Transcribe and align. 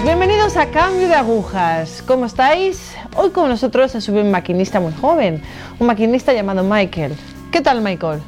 bienvenidos 0.00 0.56
a 0.56 0.70
Cambio 0.70 1.06
de 1.06 1.14
Agujas. 1.14 2.02
¿Cómo 2.06 2.24
estáis? 2.24 2.96
Hoy 3.14 3.28
con 3.28 3.50
nosotros 3.50 3.92
se 3.92 4.00
sube 4.00 4.22
un 4.22 4.30
maquinista 4.30 4.80
muy 4.80 4.92
joven, 4.94 5.42
un 5.78 5.86
maquinista 5.86 6.32
llamado 6.32 6.64
Michael. 6.64 7.12
¿Qué 7.50 7.60
tal 7.60 7.82
Michael? 7.82 8.20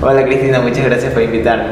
Hola 0.00 0.24
Cristina, 0.24 0.60
muchas 0.60 0.84
gracias 0.84 1.12
por 1.12 1.22
invitarme. 1.22 1.64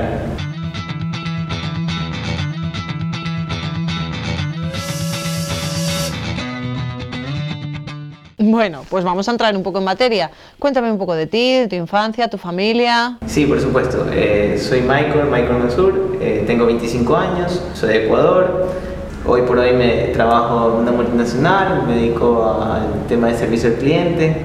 Bueno, 8.39 8.83
pues 8.91 9.05
vamos 9.05 9.29
a 9.29 9.31
entrar 9.31 9.57
un 9.57 9.63
poco 9.63 9.79
en 9.79 9.85
materia. 9.85 10.33
Cuéntame 10.59 10.91
un 10.91 10.99
poco 10.99 11.15
de 11.15 11.29
ti, 11.29 11.61
de 11.61 11.69
tu 11.69 11.77
infancia, 11.77 12.29
tu 12.29 12.39
familia. 12.39 13.19
Sí, 13.27 13.47
por 13.47 13.61
supuesto. 13.61 14.05
Eh, 14.13 14.59
soy 14.61 14.81
Michael, 14.81 15.27
Michael 15.31 15.59
Mansur, 15.59 16.19
eh, 16.21 16.43
tengo 16.45 16.67
25 16.67 17.17
años, 17.17 17.63
soy 17.75 17.91
de 17.91 18.05
Ecuador. 18.07 18.88
Hoy 19.27 19.43
por 19.43 19.59
hoy 19.59 19.73
me 19.73 20.09
trabajo 20.09 20.73
en 20.75 20.83
una 20.83 20.93
multinacional, 20.93 21.85
me 21.87 21.95
dedico 21.95 22.45
al 22.63 23.07
tema 23.09 23.29
de 23.29 23.37
servicio 23.37 23.71
al 23.71 23.77
cliente. 23.77 24.43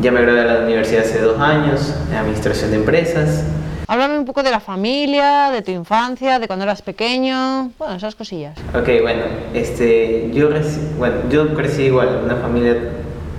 Ya 0.00 0.12
me 0.12 0.20
gradué 0.22 0.40
de 0.40 0.46
la 0.46 0.64
universidad 0.64 1.04
hace 1.04 1.20
dos 1.20 1.38
años, 1.40 1.94
en 2.10 2.16
administración 2.16 2.70
de 2.70 2.76
empresas. 2.78 3.44
Háblame 3.86 4.18
un 4.18 4.24
poco 4.24 4.42
de 4.42 4.50
la 4.50 4.60
familia, 4.60 5.50
de 5.50 5.62
tu 5.62 5.70
infancia, 5.72 6.38
de 6.38 6.46
cuando 6.46 6.64
eras 6.64 6.80
pequeño, 6.82 7.72
bueno, 7.78 7.94
esas 7.94 8.14
cosillas. 8.14 8.56
Ok, 8.74 8.88
bueno, 9.02 9.22
este, 9.52 10.30
yo, 10.32 10.48
bueno, 10.98 11.16
yo 11.28 11.54
crecí 11.54 11.84
igual 11.84 12.20
una 12.24 12.36
familia 12.36 12.76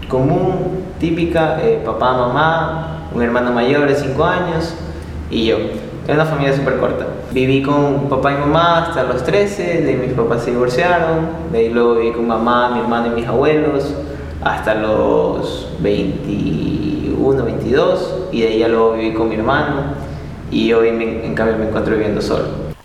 común, 0.09 0.83
típica, 0.99 1.59
eh, 1.63 1.81
papá, 1.85 2.13
mamá, 2.13 3.07
un 3.13 3.21
hermano 3.21 3.51
mayor 3.51 3.87
de 3.87 3.95
5 3.95 4.23
años 4.25 4.75
y 5.29 5.45
yo. 5.45 5.57
Era 6.11 6.23
una 6.23 6.29
familia 6.29 6.53
súper 6.53 6.77
corta. 6.77 7.05
Viví 7.31 7.63
con 7.63 8.09
papá 8.09 8.33
y 8.33 8.35
mamá 8.35 8.79
hasta 8.79 9.03
los 9.03 9.23
13, 9.23 9.81
de 9.81 9.89
ahí 9.91 9.95
mis 9.95 10.11
papás 10.11 10.43
se 10.43 10.51
divorciaron, 10.51 11.29
de 11.53 11.57
ahí 11.57 11.69
luego 11.69 11.95
viví 11.95 12.11
con 12.11 12.27
mamá, 12.27 12.69
mi 12.71 12.81
hermano 12.81 13.07
y 13.07 13.09
mis 13.11 13.27
abuelos 13.27 13.95
hasta 14.43 14.75
los 14.75 15.69
21, 15.79 17.45
22 17.45 18.15
y 18.33 18.41
de 18.41 18.47
ahí 18.49 18.59
ya 18.59 18.67
luego 18.67 18.91
viví 18.91 19.13
con 19.13 19.29
mi 19.29 19.35
hermano 19.35 19.83
y 20.51 20.73
hoy 20.73 20.89
en 20.89 21.33
cambio 21.33 21.55
me 21.57 21.67
encuentro 21.67 21.93
viviendo 21.93 22.21
solo. 22.21 22.43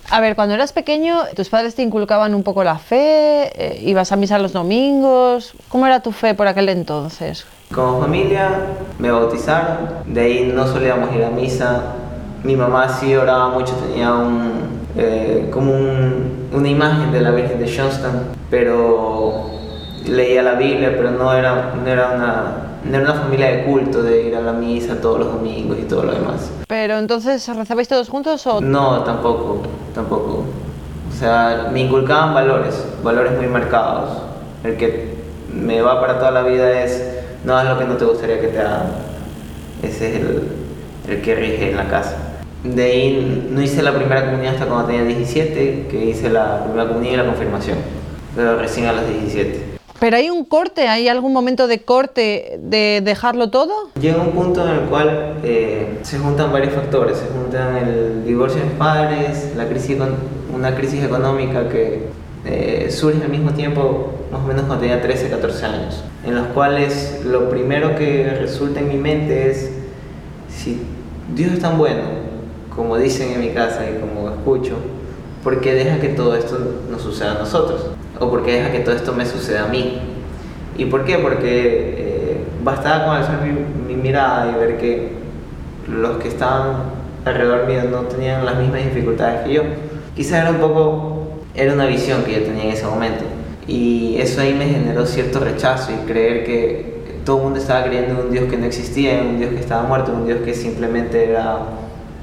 A 0.08 0.20
ver, 0.20 0.36
cuando 0.36 0.54
eras 0.54 0.72
pequeño, 0.72 1.22
tus 1.34 1.48
padres 1.48 1.74
te 1.74 1.82
inculcaban 1.82 2.32
un 2.32 2.44
poco 2.44 2.62
la 2.62 2.78
fe, 2.78 3.50
eh, 3.56 3.82
ibas 3.82 4.12
a 4.12 4.16
misa 4.16 4.38
los 4.38 4.52
domingos. 4.52 5.52
¿Cómo 5.68 5.84
era 5.84 5.98
tu 5.98 6.12
fe 6.12 6.34
por 6.34 6.46
aquel 6.46 6.68
entonces? 6.68 7.44
Como 7.74 8.00
familia 8.00 8.50
me 9.00 9.10
bautizaron, 9.10 9.88
de 10.06 10.20
ahí 10.20 10.52
no 10.54 10.68
solíamos 10.68 11.12
ir 11.12 11.24
a 11.24 11.30
misa. 11.30 11.96
Mi 12.46 12.54
mamá 12.54 12.88
sí 12.88 13.12
oraba 13.16 13.48
mucho, 13.48 13.72
tenía 13.74 14.14
un, 14.14 14.52
eh, 14.96 15.50
como 15.52 15.72
una 15.72 16.68
imagen 16.68 17.10
de 17.10 17.20
la 17.20 17.32
Virgen 17.32 17.58
de 17.58 17.66
Johnston, 17.76 18.22
pero 18.48 19.50
leía 20.04 20.44
la 20.44 20.54
Biblia, 20.54 20.94
pero 20.96 21.10
no 21.10 21.34
era, 21.34 21.74
no 21.74 21.90
era 21.90 22.12
una 22.14 22.66
era 22.88 23.00
una 23.00 23.14
familia 23.14 23.48
de 23.48 23.64
culto, 23.64 24.00
de 24.00 24.28
ir 24.28 24.36
a 24.36 24.40
la 24.40 24.52
misa 24.52 25.00
todos 25.00 25.18
los 25.18 25.32
domingos 25.32 25.76
y 25.76 25.82
todo 25.82 26.04
lo 26.04 26.12
demás. 26.12 26.52
Pero 26.68 26.98
entonces, 26.98 27.48
¿rezabais 27.48 27.88
todos 27.88 28.08
juntos 28.08 28.46
o...? 28.46 28.60
No, 28.60 29.00
tampoco, 29.00 29.62
tampoco. 29.92 30.44
O 31.10 31.18
sea, 31.18 31.68
me 31.72 31.80
inculcaban 31.80 32.32
valores, 32.32 32.80
valores 33.02 33.32
muy 33.36 33.48
marcados. 33.48 34.10
El 34.62 34.76
que 34.76 35.16
me 35.52 35.82
va 35.82 36.00
para 36.00 36.20
toda 36.20 36.30
la 36.30 36.42
vida 36.42 36.80
es, 36.80 37.24
no 37.44 37.56
haz 37.56 37.68
lo 37.68 37.76
que 37.76 37.86
no 37.86 37.96
te 37.96 38.04
gustaría 38.04 38.40
que 38.40 38.46
te 38.46 38.60
hagan. 38.60 38.86
Ese 39.82 40.10
es 40.10 40.20
el, 40.20 40.42
el 41.08 41.22
que 41.22 41.34
rige 41.34 41.70
en 41.72 41.76
la 41.76 41.88
casa. 41.88 42.35
De 42.74 42.82
ahí 42.82 43.48
no 43.50 43.62
hice 43.62 43.82
la 43.82 43.94
primera 43.94 44.24
comunión 44.24 44.54
hasta 44.54 44.66
cuando 44.66 44.86
tenía 44.86 45.04
17, 45.04 45.86
que 45.90 46.04
hice 46.06 46.30
la 46.30 46.64
primera 46.64 46.88
comunión 46.88 47.14
y 47.14 47.16
la 47.16 47.26
confirmación, 47.26 47.78
pero 48.34 48.58
recién 48.58 48.86
a 48.86 48.92
los 48.92 49.08
17. 49.08 49.76
¿Pero 49.98 50.16
hay 50.16 50.28
un 50.28 50.44
corte? 50.44 50.88
¿Hay 50.88 51.08
algún 51.08 51.32
momento 51.32 51.66
de 51.66 51.82
corte 51.82 52.58
de 52.60 53.00
dejarlo 53.02 53.48
todo? 53.50 53.72
Llega 53.98 54.20
un 54.20 54.32
punto 54.32 54.62
en 54.66 54.74
el 54.74 54.80
cual 54.80 55.38
eh, 55.42 55.98
se 56.02 56.18
juntan 56.18 56.52
varios 56.52 56.74
factores. 56.74 57.16
Se 57.16 57.26
juntan 57.26 57.76
el 57.76 58.24
divorcio 58.26 58.60
de 58.60 58.66
mis 58.66 58.74
padres, 58.74 59.52
la 59.56 59.66
crisis, 59.66 59.96
una 60.54 60.74
crisis 60.74 61.02
económica 61.02 61.68
que 61.70 62.08
eh, 62.44 62.88
surge 62.90 63.22
al 63.22 63.30
mismo 63.30 63.52
tiempo, 63.52 64.12
más 64.30 64.42
o 64.42 64.46
menos 64.46 64.64
cuando 64.66 64.82
tenía 64.82 65.00
13, 65.00 65.30
14 65.30 65.66
años, 65.66 66.04
en 66.24 66.34
los 66.34 66.46
cuales 66.48 67.22
lo 67.24 67.48
primero 67.48 67.96
que 67.96 68.36
resulta 68.38 68.80
en 68.80 68.88
mi 68.88 68.96
mente 68.98 69.50
es 69.50 69.72
si 70.48 70.82
Dios 71.34 71.52
es 71.52 71.60
tan 71.60 71.78
bueno, 71.78 72.25
como 72.76 72.96
dicen 72.98 73.32
en 73.32 73.40
mi 73.40 73.50
casa 73.50 73.84
y 73.90 73.98
como 73.98 74.28
escucho, 74.28 74.76
¿por 75.42 75.60
qué 75.60 75.74
deja 75.74 75.98
que 75.98 76.10
todo 76.10 76.36
esto 76.36 76.58
nos 76.90 77.02
suceda 77.02 77.32
a 77.32 77.38
nosotros? 77.38 77.96
o 78.18 78.30
porque 78.30 78.52
deja 78.52 78.72
que 78.72 78.80
todo 78.80 78.94
esto 78.94 79.12
me 79.12 79.26
suceda 79.26 79.64
a 79.64 79.68
mí. 79.68 79.98
¿Y 80.76 80.86
por 80.86 81.04
qué? 81.04 81.18
Porque 81.18 81.94
eh, 81.98 82.36
bastaba 82.62 83.06
con 83.06 83.16
alzar 83.16 83.40
mi, 83.42 83.94
mirada 83.94 84.52
y 84.52 84.60
ver 84.60 84.78
que 84.78 85.08
los 85.88 86.18
que 86.18 86.28
estaban 86.28 86.96
alrededor 87.24 87.66
mío 87.66 87.84
no 87.90 88.02
tenían 88.02 88.44
las 88.44 88.56
mismas 88.58 88.84
dificultades 88.84 89.46
que 89.46 89.54
yo. 89.54 89.62
Quizás 90.14 90.42
era 90.42 90.50
un 90.50 90.58
poco, 90.58 91.28
era 91.54 91.72
una 91.72 91.86
visión 91.86 92.22
que 92.24 92.32
yo 92.32 92.42
tenía 92.42 92.64
en 92.64 92.70
ese 92.70 92.86
momento. 92.86 93.24
Y 93.66 94.16
eso 94.18 94.40
ahí 94.40 94.54
me 94.54 94.66
generó 94.66 95.06
cierto 95.06 95.40
rechazo 95.40 95.92
y 95.92 96.06
creer 96.06 96.44
que 96.44 96.96
todo 97.24 97.38
el 97.38 97.42
mundo 97.44 97.58
estaba 97.58 97.84
creyendo 97.84 98.20
en 98.20 98.26
un 98.26 98.32
Dios 98.32 98.44
que 98.48 98.56
no 98.56 98.66
existía, 98.66 99.20
en 99.20 99.26
un 99.26 99.38
Dios 99.38 99.50
que 99.50 99.60
estaba 99.60 99.82
muerto, 99.82 100.12
en 100.12 100.18
un 100.18 100.26
Dios 100.26 100.38
que 100.44 100.54
simplemente 100.54 101.30
era 101.30 101.58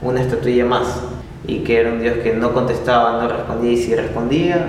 una 0.04 0.22
estatuilla 0.22 0.66
más. 0.66 1.02
Y 1.46 1.60
que 1.60 1.80
era 1.80 1.92
un 1.92 2.02
Dios 2.02 2.18
que 2.24 2.34
no 2.34 2.54
contestaba, 2.54 3.22
no 3.22 3.28
respondía 3.28 3.72
y 3.72 3.78
si 3.78 3.96
respondía 3.96 4.66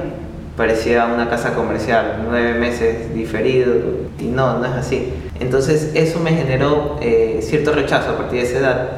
parecía 0.57 1.07
una 1.07 1.29
casa 1.29 1.55
comercial, 1.55 2.23
nueve 2.29 2.55
meses 2.55 3.13
diferido, 3.13 3.75
y 4.19 4.25
no, 4.25 4.59
no 4.59 4.65
es 4.65 4.73
así. 4.73 5.13
Entonces 5.41 5.91
eso 5.95 6.21
me 6.21 6.31
generó 6.31 6.97
eh, 7.01 7.41
cierto 7.43 7.73
rechazo 7.73 8.13
a 8.13 8.17
partir 8.17 8.41
de 8.41 8.47
esa 8.47 8.59
edad, 8.59 8.89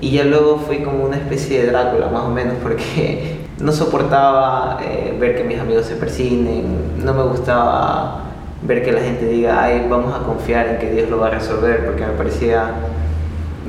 y 0.00 0.10
ya 0.10 0.24
luego 0.24 0.58
fui 0.58 0.78
como 0.78 1.04
una 1.04 1.16
especie 1.16 1.62
de 1.62 1.70
Drácula, 1.70 2.08
más 2.08 2.24
o 2.24 2.28
menos, 2.28 2.54
porque 2.62 3.36
no 3.60 3.72
soportaba 3.72 4.78
eh, 4.84 5.16
ver 5.18 5.36
que 5.36 5.44
mis 5.44 5.58
amigos 5.58 5.86
se 5.86 5.96
persignen, 5.96 6.64
no 7.02 7.14
me 7.14 7.22
gustaba 7.22 8.24
ver 8.62 8.84
que 8.84 8.92
la 8.92 9.00
gente 9.00 9.26
diga, 9.26 9.62
ay, 9.62 9.86
vamos 9.88 10.14
a 10.14 10.22
confiar 10.24 10.66
en 10.68 10.78
que 10.78 10.90
Dios 10.90 11.08
lo 11.08 11.18
va 11.18 11.28
a 11.28 11.30
resolver, 11.30 11.86
porque 11.86 12.04
me 12.04 12.12
parecía 12.12 12.72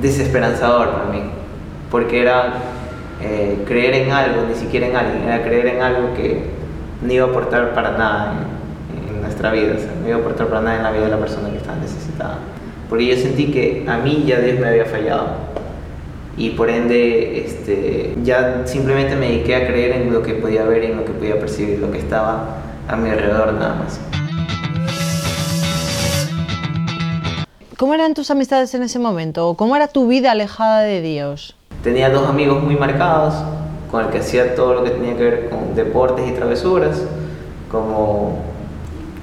desesperanzador 0.01 0.89
para 0.89 1.05
mí, 1.05 1.21
porque 1.89 2.21
era 2.21 2.53
eh, 3.21 3.63
creer 3.65 3.93
en 3.95 4.11
algo, 4.11 4.43
ni 4.47 4.55
siquiera 4.55 4.87
en 4.87 4.95
alguien, 4.95 5.23
era 5.23 5.43
creer 5.43 5.67
en 5.67 5.81
algo 5.81 6.13
que 6.15 6.41
no 7.01 7.13
iba 7.13 7.25
a 7.25 7.29
aportar 7.29 7.73
para 7.73 7.91
nada 7.91 8.33
en, 9.09 9.21
nuestra 9.21 9.51
vida, 9.51 9.73
o 9.75 9.79
sea, 9.79 9.91
no 10.01 10.07
iba 10.07 10.17
a 10.17 10.19
aportar 10.19 10.47
para 10.47 10.61
nada 10.61 10.77
en 10.77 10.83
la 10.83 10.91
vida 10.91 11.05
de 11.05 11.11
la 11.11 11.17
persona 11.17 11.49
que 11.49 11.57
estaba 11.57 11.77
necesitada. 11.77 12.37
Porque 12.89 13.05
yo 13.05 13.17
sentí 13.17 13.51
que 13.51 13.85
a 13.87 13.97
mí 13.97 14.23
ya 14.25 14.39
Dios 14.39 14.59
me 14.59 14.67
había 14.67 14.85
fallado 14.85 15.27
y 16.37 16.51
por 16.51 16.69
ende 16.69 17.43
este, 17.45 18.15
ya 18.23 18.61
simplemente 18.65 19.15
me 19.15 19.27
dediqué 19.27 19.55
a 19.55 19.67
creer 19.67 20.01
en 20.01 20.13
lo 20.13 20.21
que 20.21 20.35
podía 20.35 20.63
ver 20.63 20.83
en 20.83 20.97
lo 20.97 21.03
que 21.03 21.11
podía 21.11 21.39
percibir, 21.39 21.79
lo 21.79 21.91
que 21.91 21.97
estaba 21.97 22.57
a 22.87 22.95
mi 22.95 23.09
alrededor 23.09 23.53
nada 23.53 23.75
más. 23.75 23.99
¿Cómo 27.75 27.93
eran 27.93 28.13
tus 28.13 28.31
amistades 28.31 28.73
en 28.75 28.83
ese 28.83 28.97
momento? 28.99 29.55
¿Cómo 29.55 29.75
era 29.75 29.87
tu 29.87 30.07
vida 30.07 30.31
alejada 30.31 30.81
de 30.81 31.01
Dios? 31.01 31.56
Tenía 31.83 32.09
dos 32.09 32.27
amigos 32.27 32.61
muy 32.63 32.75
marcados, 32.75 33.35
con 33.91 34.05
el 34.05 34.11
que 34.11 34.19
hacía 34.19 34.55
todo 34.55 34.73
lo 34.73 34.83
que 34.83 34.91
tenía 34.91 35.15
que 35.15 35.23
ver 35.23 35.49
con 35.49 35.75
deportes 35.75 36.27
y 36.27 36.31
travesuras, 36.31 37.01
como 37.71 38.39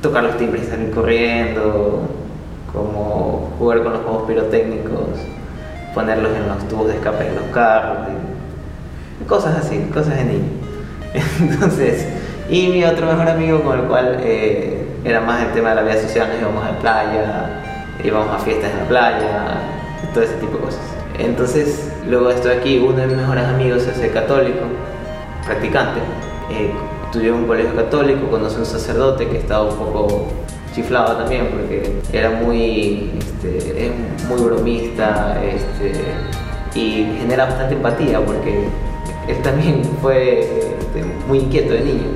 tocar 0.01 0.25
los 0.25 0.37
timbres 0.37 0.65
y 0.65 0.67
salir 0.67 0.91
corriendo, 0.91 2.03
como 2.73 3.51
jugar 3.59 3.83
con 3.83 3.93
los 3.93 4.03
juegos 4.03 4.23
pirotécnicos, 4.25 5.09
ponerlos 5.95 6.33
en 6.37 6.49
los 6.49 6.69
tubos 6.69 6.89
de 6.89 6.95
escape 6.95 7.25
de 7.25 7.35
los 7.35 7.45
carros, 7.53 8.09
cosas 9.29 9.57
así, 9.57 9.79
cosas 9.93 10.17
de 10.17 10.25
niño. 10.25 10.51
Entonces, 11.41 12.07
y 12.51 12.69
mi 12.69 12.85
otro 12.85 13.07
mejor 13.07 13.29
amigo 13.29 13.63
con 13.63 13.81
el 13.81 13.85
cual 13.87 14.19
eh, 14.21 14.87
era 15.05 15.21
más 15.21 15.43
el 15.43 15.53
tema 15.53 15.71
de 15.71 15.77
la 15.77 15.83
vida 15.83 16.01
social, 16.01 16.29
nos 16.29 16.41
íbamos 16.41 16.65
a 16.65 16.73
la 16.73 16.79
playa, 16.79 17.63
íbamos 18.03 18.35
a 18.35 18.39
fiestas 18.39 18.71
en 18.73 18.79
la 18.79 18.85
playa, 18.85 19.45
todo 20.13 20.25
ese 20.25 20.35
tipo 20.35 20.59
de 20.59 20.65
cosas. 20.65 20.83
Entonces, 21.19 21.93
luego 22.09 22.31
estoy 22.31 22.53
aquí, 22.53 22.79
uno 22.79 22.97
de 22.97 23.07
mis 23.07 23.17
mejores 23.17 23.45
amigos 23.45 23.83
se 23.83 23.91
hace 23.91 24.11
católico, 24.11 24.61
practicante. 25.45 26.01
Eh, 26.51 26.71
estudió 27.05 27.35
en 27.35 27.41
un 27.41 27.47
colegio 27.47 27.75
católico, 27.77 28.29
conoce 28.29 28.57
a 28.57 28.59
un 28.61 28.67
sacerdote 28.67 29.29
que 29.29 29.39
estaba 29.39 29.65
un 29.65 29.77
poco 29.77 30.27
chiflado 30.75 31.17
también 31.17 31.49
porque 31.53 32.01
era 32.13 32.31
muy, 32.31 33.13
este, 33.17 33.87
es 33.87 33.93
muy 34.29 34.41
bromista 34.43 35.41
este, 35.45 35.93
y 36.75 37.17
genera 37.21 37.45
bastante 37.45 37.75
empatía 37.77 38.21
porque 38.25 38.65
él 39.29 39.37
también 39.43 39.83
fue 40.03 40.41
este, 40.41 41.05
muy 41.29 41.39
inquieto 41.39 41.75
de 41.75 41.81
niño, 41.81 42.09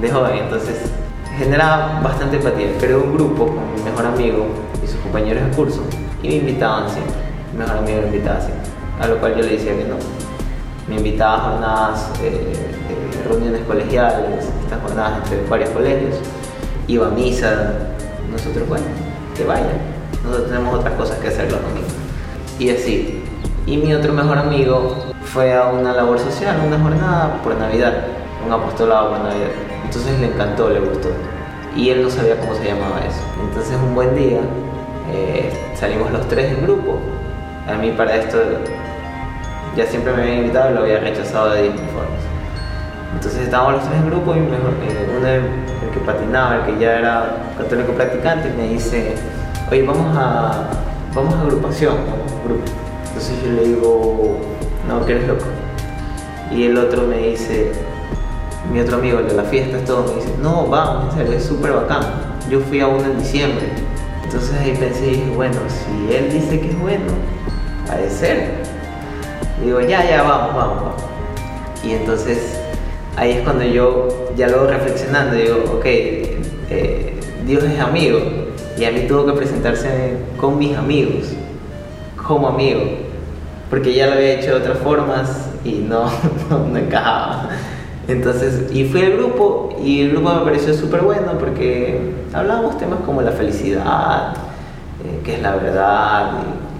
de 0.00 0.10
joven, 0.10 0.38
entonces 0.38 0.90
genera 1.38 2.00
bastante 2.02 2.36
empatía. 2.36 2.66
Creó 2.80 3.04
un 3.04 3.14
grupo 3.14 3.46
con 3.46 3.74
mi 3.76 3.82
mejor 3.82 4.06
amigo 4.06 4.46
y 4.82 4.88
sus 4.88 4.96
compañeros 4.96 5.44
de 5.44 5.56
curso 5.56 5.82
y 6.24 6.28
me 6.28 6.34
invitaban 6.36 6.90
siempre 6.90 7.25
mejor 7.56 7.78
amigo 7.78 8.00
me 8.02 8.06
invitaba 8.06 8.38
así, 8.38 8.52
a 9.00 9.06
lo 9.06 9.18
cual 9.18 9.34
yo 9.36 9.42
le 9.42 9.52
decía 9.52 9.76
que 9.76 9.84
no. 9.84 9.96
Me 10.88 10.96
invitaba 10.96 11.34
a 11.34 11.50
jornadas 11.50 12.10
eh, 12.22 12.52
reuniones 13.28 13.62
colegiales, 13.66 14.46
estas 14.62 14.80
jornadas 14.82 15.18
entre 15.24 15.48
varios 15.48 15.70
colegios. 15.70 16.16
Iba 16.86 17.08
a 17.08 17.10
misa, 17.10 17.72
nosotros, 18.30 18.68
bueno, 18.68 18.86
que 19.36 19.44
vayan. 19.44 19.96
Nosotros 20.22 20.48
tenemos 20.48 20.74
otras 20.78 20.94
cosas 20.94 21.18
que 21.18 21.28
hacer 21.28 21.50
los 21.50 21.60
domingos. 21.60 21.92
Y 22.58 22.70
así. 22.70 23.22
Y 23.66 23.76
mi 23.78 23.92
otro 23.94 24.12
mejor 24.12 24.38
amigo 24.38 24.96
fue 25.24 25.54
a 25.54 25.66
una 25.66 25.92
labor 25.92 26.18
social, 26.20 26.56
una 26.64 26.78
jornada 26.78 27.42
por 27.42 27.56
Navidad, 27.56 28.04
un 28.46 28.52
apostolado 28.52 29.10
por 29.10 29.18
Navidad. 29.18 29.48
Entonces 29.84 30.20
le 30.20 30.28
encantó, 30.28 30.70
le 30.70 30.80
gustó. 30.80 31.08
Y 31.74 31.90
él 31.90 32.02
no 32.02 32.10
sabía 32.10 32.38
cómo 32.38 32.54
se 32.54 32.64
llamaba 32.64 33.00
eso. 33.00 33.20
Entonces 33.42 33.76
un 33.76 33.94
buen 33.94 34.14
día 34.14 34.40
eh, 35.12 35.52
salimos 35.74 36.10
los 36.12 36.26
tres 36.28 36.52
en 36.52 36.62
grupo. 36.62 36.98
A 37.68 37.74
mí 37.74 37.90
para 37.90 38.16
esto 38.16 38.38
ya 39.76 39.86
siempre 39.86 40.12
me 40.12 40.22
había 40.22 40.34
invitado 40.36 40.70
y 40.70 40.74
lo 40.74 40.80
había 40.82 41.00
rechazado 41.00 41.50
de 41.50 41.62
10 41.64 41.74
formas. 41.74 42.20
Entonces 43.14 43.42
estábamos 43.42 43.74
los 43.74 43.84
tres 43.84 43.96
en 43.96 44.10
grupo 44.10 44.34
y 44.34 44.40
mejor, 44.40 44.72
eh, 44.82 45.16
uno, 45.18 45.28
el 45.28 45.90
que 45.92 46.00
patinaba, 46.00 46.56
el 46.56 46.62
que 46.62 46.80
ya 46.80 46.98
era 46.98 47.36
católico 47.58 47.92
practicante, 47.92 48.52
me 48.56 48.68
dice, 48.68 49.14
oye, 49.70 49.82
vamos 49.82 50.16
a, 50.16 50.68
vamos 51.14 51.34
a 51.34 51.40
agrupación, 51.42 51.94
vamos 52.10 52.32
a 52.32 52.44
grupo. 52.44 52.64
Entonces 53.08 53.42
yo 53.42 53.52
le 53.52 53.64
digo, 53.64 54.40
no, 54.86 55.04
que 55.04 55.12
eres 55.12 55.28
loco. 55.28 55.46
Y 56.50 56.64
el 56.64 56.78
otro 56.78 57.02
me 57.02 57.18
dice, 57.18 57.72
mi 58.72 58.80
otro 58.80 58.98
amigo, 58.98 59.18
el 59.18 59.28
de 59.28 59.34
la 59.34 59.44
fiesta, 59.44 59.78
todo, 59.84 60.04
me 60.04 60.14
dice, 60.14 60.34
no, 60.40 60.66
vamos, 60.66 61.12
en 61.14 61.18
serio, 61.20 61.38
es 61.38 61.44
súper 61.44 61.72
bacán. 61.72 62.02
Yo 62.48 62.60
fui 62.60 62.80
a 62.80 62.86
uno 62.86 63.04
en 63.04 63.18
diciembre. 63.18 63.70
Entonces 64.24 64.54
ahí 64.60 64.76
pensé 64.78 65.06
dije, 65.06 65.32
bueno, 65.34 65.56
si 65.68 66.14
él 66.14 66.32
dice 66.32 66.60
que 66.60 66.70
es 66.70 66.78
bueno, 66.78 67.04
ha 67.90 67.96
de 67.96 68.10
ser. 68.10 68.50
Y 69.60 69.66
digo, 69.66 69.80
ya, 69.80 70.08
ya, 70.08 70.22
vamos, 70.22 70.54
vamos, 70.54 70.76
vamos. 70.76 71.02
Y 71.84 71.92
entonces 71.92 72.58
ahí 73.16 73.32
es 73.32 73.40
cuando 73.42 73.64
yo 73.64 74.08
ya 74.36 74.48
luego 74.48 74.66
reflexionando, 74.66 75.36
digo, 75.36 75.56
ok, 75.76 75.84
eh, 75.84 77.20
Dios 77.46 77.64
es 77.64 77.80
amigo. 77.80 78.20
Y 78.78 78.84
a 78.84 78.92
mí 78.92 79.06
tuvo 79.08 79.24
que 79.26 79.32
presentarse 79.32 80.18
con 80.36 80.58
mis 80.58 80.76
amigos, 80.76 81.32
como 82.26 82.48
amigo. 82.48 82.82
Porque 83.70 83.94
ya 83.94 84.06
lo 84.06 84.12
había 84.14 84.34
hecho 84.34 84.50
de 84.50 84.56
otras 84.56 84.78
formas 84.78 85.50
y 85.64 85.76
no, 85.76 86.10
no, 86.50 86.76
encajaba. 86.76 87.48
Entonces, 88.06 88.70
y 88.72 88.84
fui 88.84 89.02
al 89.02 89.12
grupo 89.12 89.76
y 89.82 90.02
el 90.02 90.10
grupo 90.12 90.34
me 90.34 90.40
pareció 90.44 90.74
súper 90.74 91.00
bueno 91.00 91.32
porque 91.38 92.12
hablábamos 92.32 92.78
temas 92.78 93.00
como 93.04 93.22
la 93.22 93.32
felicidad, 93.32 94.34
eh, 95.04 95.20
qué 95.24 95.36
es 95.36 95.42
la 95.42 95.56
verdad, 95.56 96.32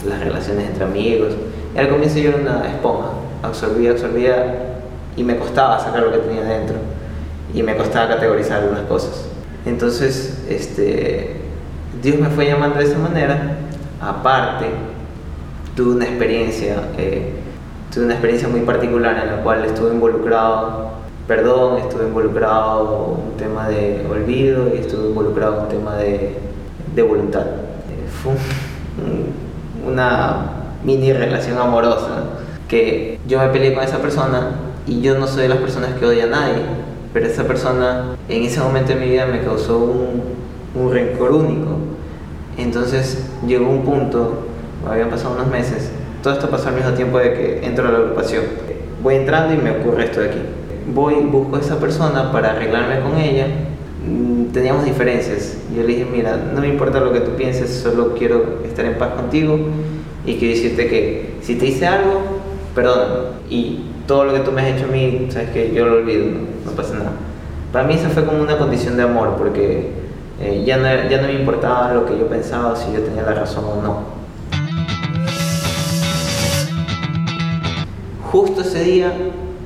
las 0.05 0.21
relaciones 0.21 0.69
entre 0.69 0.85
amigos. 0.85 1.33
Y 1.75 1.79
al 1.79 1.89
comienzo 1.89 2.19
yo 2.19 2.31
era 2.31 2.39
una 2.39 2.69
esponja, 2.69 3.09
absorbía, 3.43 3.93
absorbía 3.93 4.77
y 5.17 5.25
me 5.25 5.37
costaba 5.37 5.79
sacar 5.79 6.03
lo 6.03 6.13
que 6.13 6.19
tenía 6.19 6.45
dentro 6.45 6.77
y 7.55 7.63
me 7.63 7.77
costaba 7.77 8.09
categorizar 8.09 8.63
algunas 8.63 8.85
cosas. 8.85 9.27
Entonces, 9.65 10.45
este, 10.49 11.37
Dios 12.03 12.19
me 12.19 12.29
fue 12.29 12.47
llamando 12.47 12.79
de 12.79 12.85
esa 12.85 12.99
manera. 12.99 13.57
Aparte, 14.01 14.67
tuve 15.75 15.97
una 15.97 16.05
experiencia, 16.05 16.77
eh, 16.99 17.33
tuve 17.93 18.05
una 18.05 18.15
experiencia 18.15 18.49
muy 18.49 18.61
particular 18.61 19.19
en 19.23 19.37
la 19.37 19.43
cual 19.43 19.65
estuve 19.65 19.93
involucrado, 19.93 20.91
perdón, 21.27 21.79
estuve 21.79 22.05
involucrado 22.05 23.19
un 23.25 23.37
tema 23.37 23.69
de 23.69 24.07
olvido 24.09 24.69
y 24.75 24.79
estuve 24.79 25.09
involucrado 25.09 25.63
un 25.63 25.69
tema 25.69 25.97
de, 25.97 26.37
de 26.95 27.03
voluntad. 27.03 27.43
Eh, 27.47 28.07
fue 28.23 28.33
una 29.87 30.53
mini 30.85 31.13
relación 31.13 31.59
amorosa 31.59 32.25
que 32.69 33.19
yo 33.27 33.39
me 33.39 33.49
peleé 33.49 33.75
con 33.75 33.85
esa 33.85 33.99
persona 33.99 34.51
y 34.87 35.01
yo 35.01 35.19
no 35.19 35.27
soy 35.27 35.43
de 35.43 35.49
las 35.49 35.59
personas 35.59 35.95
que 35.99 36.07
odia 36.07 36.25
a 36.25 36.29
nadie, 36.29 36.63
pero 37.13 37.27
esa 37.27 37.45
persona 37.45 38.17
en 38.29 38.43
ese 38.43 38.61
momento 38.61 38.93
de 38.93 39.01
mi 39.01 39.11
vida 39.11 39.27
me 39.27 39.43
causó 39.43 39.79
un, 39.79 40.23
un 40.75 40.93
rencor 40.93 41.33
único. 41.33 41.79
Entonces 42.57 43.27
llegó 43.47 43.69
un 43.69 43.85
punto, 43.85 44.47
habían 44.89 45.11
pasado 45.11 45.35
unos 45.35 45.49
meses, 45.49 45.91
todo 46.23 46.35
esto 46.35 46.49
pasó 46.49 46.69
al 46.69 46.75
mismo 46.75 46.91
tiempo 46.93 47.19
de 47.19 47.35
que 47.35 47.67
entro 47.67 47.87
a 47.89 47.93
la 47.93 47.99
agrupación. 47.99 48.45
Voy 49.03 49.15
entrando 49.17 49.55
y 49.55 49.59
me 49.59 49.71
ocurre 49.71 50.05
esto 50.05 50.21
de 50.21 50.31
aquí. 50.31 50.39
Voy, 50.93 51.15
busco 51.25 51.57
a 51.57 51.61
esa 51.61 51.79
persona 51.79 52.33
para 52.33 52.53
arreglarme 52.53 53.01
con 53.01 53.17
ella. 53.19 53.47
Mm, 54.07 54.53
teníamos 54.53 54.85
diferencias. 54.85 55.57
Yo 55.75 55.83
le 55.83 55.89
dije, 55.89 56.07
mira, 56.11 56.37
no 56.37 56.61
me 56.61 56.69
importa 56.69 57.01
lo 57.01 57.13
que 57.13 57.21
tú 57.21 57.33
pienses, 57.33 57.71
solo 57.71 58.15
quiero 58.15 58.61
estar 58.65 58.85
en 58.85 58.97
paz 58.99 59.15
contigo 59.15 59.59
y 60.25 60.37
quiero 60.37 60.55
decirte 60.55 60.89
que 60.89 61.35
si 61.43 61.57
te 61.57 61.67
hice 61.67 61.87
algo, 61.87 62.21
perdóname. 62.75 63.15
Y 63.51 63.81
todo 64.07 64.25
lo 64.25 64.33
que 64.33 64.41
tú 64.41 64.53
me 64.53 64.63
has 64.63 64.77
hecho 64.77 64.85
a 64.85 64.93
mí, 64.93 65.27
sabes 65.31 65.51
que 65.51 65.73
yo 65.75 65.87
lo 65.87 65.97
olvido, 65.97 66.27
no, 66.65 66.71
pasa 66.73 66.95
nada. 66.95 67.13
Para 67.73 67.87
mí 67.87 67.95
eso 67.95 68.09
fue 68.11 68.25
como 68.25 68.41
una 68.41 68.57
condición 68.59 68.97
de 68.97 69.03
amor, 69.03 69.35
porque 69.37 69.91
eh, 70.41 70.63
ya, 70.65 70.77
no, 70.77 70.85
ya 70.85 71.21
no 71.21 71.27
me 71.27 71.35
importaba 71.35 71.93
lo 71.93 72.07
que 72.07 72.17
yo 72.17 72.29
pensaba, 72.29 72.77
si 72.77 72.93
yo 72.93 73.01
tenía 73.01 73.23
la 73.23 73.35
razón 73.35 73.65
o 73.65 73.83
no. 73.83 74.17
Justo 78.31 78.61
ese 78.61 78.85
día, 78.85 79.13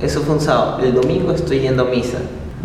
eso 0.01 0.21
fue 0.21 0.35
un 0.35 0.41
sábado, 0.41 0.79
el 0.83 0.93
domingo 0.95 1.31
estoy 1.31 1.59
yendo 1.59 1.83
a 1.83 1.85
misa. 1.85 2.17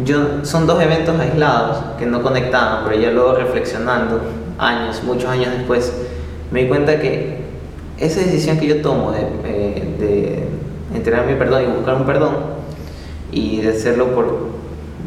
Yo, 0.05 0.45
son 0.45 0.67
dos 0.67 0.83
eventos 0.83 1.19
aislados 1.19 1.79
que 1.99 2.05
no 2.05 2.23
conectaban, 2.23 2.85
pero 2.85 3.01
ya 3.01 3.11
luego 3.11 3.35
reflexionando, 3.35 4.21
años, 4.59 5.03
muchos 5.03 5.31
años 5.31 5.53
después, 5.57 5.93
me 6.51 6.63
di 6.63 6.69
cuenta 6.69 7.01
que 7.01 7.39
esa 7.99 8.21
decisión 8.21 8.59
que 8.59 8.67
yo 8.67 8.83
tomo 8.83 9.13
de, 9.13 9.23
eh, 9.45 9.97
de 9.99 10.97
entregar 10.97 11.27
mi 11.27 11.35
perdón 11.35 11.63
y 11.63 11.67
buscar 11.67 11.95
un 11.95 12.05
perdón 12.05 12.35
y 13.33 13.63
de 13.63 13.71
hacerlo 13.71 14.15
por 14.15 14.47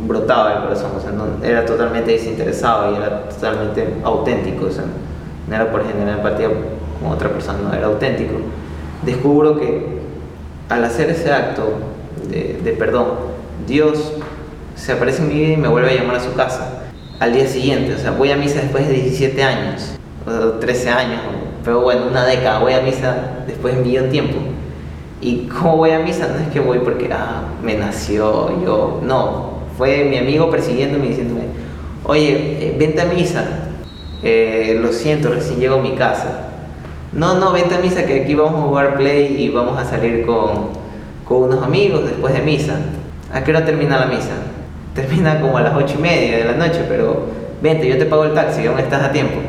brotado 0.07 0.49
del 0.49 0.63
corazón, 0.63 0.91
o 0.97 0.99
sea, 0.99 1.11
no, 1.11 1.43
era 1.43 1.65
totalmente 1.65 2.11
desinteresado 2.11 2.91
y 2.91 2.95
era 2.95 3.29
totalmente 3.29 3.87
auténtico, 4.03 4.65
o 4.65 4.71
sea, 4.71 4.85
no 5.47 5.55
era 5.55 5.71
por 5.71 5.85
generar 5.85 6.17
empatía 6.17 6.49
con 6.99 7.11
otra 7.11 7.29
persona, 7.29 7.59
no, 7.63 7.73
era 7.73 7.87
auténtico. 7.87 8.35
Descubro 9.03 9.59
que 9.59 9.99
al 10.69 10.83
hacer 10.83 11.09
ese 11.09 11.31
acto 11.31 11.73
de, 12.29 12.59
de 12.63 12.71
perdón, 12.73 13.07
Dios 13.67 14.13
se 14.79 14.93
aparece 14.93 15.21
en 15.21 15.27
mi 15.27 15.33
vida 15.35 15.53
y 15.53 15.57
me 15.57 15.67
vuelve 15.67 15.91
a 15.91 15.95
llamar 15.95 16.15
a 16.15 16.19
su 16.19 16.33
casa 16.33 16.83
al 17.19 17.33
día 17.33 17.47
siguiente, 17.47 17.93
o 17.93 17.97
sea, 17.97 18.11
voy 18.11 18.31
a 18.31 18.37
misa 18.37 18.61
después 18.61 18.87
de 18.87 18.93
17 18.93 19.43
años, 19.43 19.95
o 20.25 20.31
13 20.31 20.89
años, 20.89 21.19
pero 21.65 21.81
bueno, 21.81 22.07
una 22.09 22.25
década, 22.25 22.59
voy 22.59 22.73
a 22.73 22.81
misa 22.81 23.43
después 23.45 23.73
de 23.73 23.81
un 23.81 23.87
millón 23.87 24.05
de 24.05 24.09
tiempo 24.11 24.37
¿Y 25.21 25.47
cómo 25.47 25.77
voy 25.77 25.91
a 25.91 25.99
misa? 25.99 26.27
No 26.27 26.39
es 26.39 26.47
que 26.47 26.61
voy 26.61 26.79
porque 26.79 27.09
ah, 27.11 27.43
me 27.61 27.75
nació 27.75 28.63
yo. 28.63 29.01
No, 29.03 29.59
fue 29.77 30.05
mi 30.05 30.17
amigo 30.17 30.49
persiguiéndome 30.49 31.07
y 31.07 31.09
diciéndome, 31.09 31.41
oye, 32.05 32.67
eh, 32.67 32.75
vente 32.79 33.01
a 33.01 33.05
misa. 33.05 33.43
Eh, 34.23 34.79
lo 34.81 34.93
siento, 34.93 35.29
recién 35.29 35.59
llego 35.59 35.75
a 35.75 35.81
mi 35.81 35.95
casa. 35.95 36.51
No, 37.11 37.35
no, 37.35 37.51
vente 37.51 37.75
a 37.75 37.79
misa 37.79 38.05
que 38.05 38.21
aquí 38.21 38.33
vamos 38.33 38.61
a 38.61 38.67
jugar 38.67 38.95
play 38.95 39.43
y 39.43 39.49
vamos 39.49 39.77
a 39.77 39.83
salir 39.83 40.25
con, 40.25 40.69
con 41.25 41.43
unos 41.43 41.63
amigos 41.63 42.05
después 42.05 42.33
de 42.33 42.41
misa. 42.41 42.79
¿A 43.33 43.43
qué 43.43 43.51
hora 43.51 43.65
termina 43.65 43.99
la 43.99 44.05
misa? 44.05 44.35
Termina 44.93 45.39
como 45.39 45.57
a 45.57 45.61
las 45.61 45.75
ocho 45.75 45.95
y 45.97 46.01
media 46.01 46.37
de 46.37 46.45
la 46.45 46.53
noche, 46.53 46.85
pero 46.87 47.25
vente, 47.61 47.87
yo 47.87 47.97
te 47.97 48.05
pago 48.05 48.25
el 48.25 48.33
taxi, 48.33 48.65
aún 48.65 48.79
estás 48.79 49.03
a 49.03 49.11
tiempo. 49.11 49.39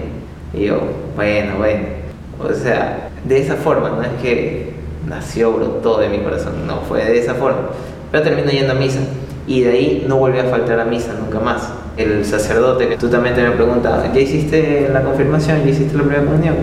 Y 0.53 0.67
yo, 0.67 0.81
bueno, 1.17 1.59
bueno. 1.59 2.01
O 2.43 2.53
sea, 2.53 3.11
de 3.25 3.39
esa 3.39 3.55
forma, 3.57 3.91
no 3.91 4.03
es 4.03 4.11
que 4.23 4.75
nació, 5.07 5.53
brotó 5.53 5.99
de 5.99 6.09
mi 6.09 6.19
corazón, 6.19 6.67
no 6.67 6.81
fue 6.81 7.05
de 7.05 7.19
esa 7.19 7.35
forma. 7.35 7.71
Pero 8.11 8.25
termino 8.25 8.51
yendo 8.51 8.73
a 8.73 8.77
misa 8.77 9.01
y 9.47 9.63
de 9.63 9.71
ahí 9.71 10.05
no 10.09 10.17
volví 10.17 10.39
a 10.39 10.45
faltar 10.45 10.81
a 10.81 10.85
misa 10.85 11.13
nunca 11.19 11.41
más. 11.41 11.71
El 11.97 12.25
sacerdote 12.25 12.89
que 12.89 12.97
tú 12.97 13.09
también 13.09 13.35
te 13.35 13.43
me 13.43 13.51
pregunta, 13.51 14.11
¿ya 14.13 14.21
hiciste 14.21 14.89
la 14.93 15.03
confirmación? 15.03 15.65
¿Ya 15.65 15.71
hiciste 15.71 15.97
la 15.97 16.05
primera 16.05 16.25
comunión? 16.25 16.55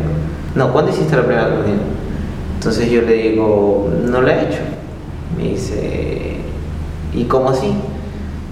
No, 0.56 0.72
¿cuándo 0.72 0.92
hiciste 0.92 1.16
la 1.16 1.24
primera 1.24 1.50
comunión? 1.50 1.80
Entonces 2.56 2.90
yo 2.90 3.02
le 3.02 3.14
digo, 3.14 3.90
no 4.06 4.22
la 4.22 4.34
he 4.34 4.46
hecho. 4.48 4.60
Me 5.38 5.50
dice, 5.50 6.38
¿y 7.14 7.24
cómo 7.26 7.50
así? 7.50 7.74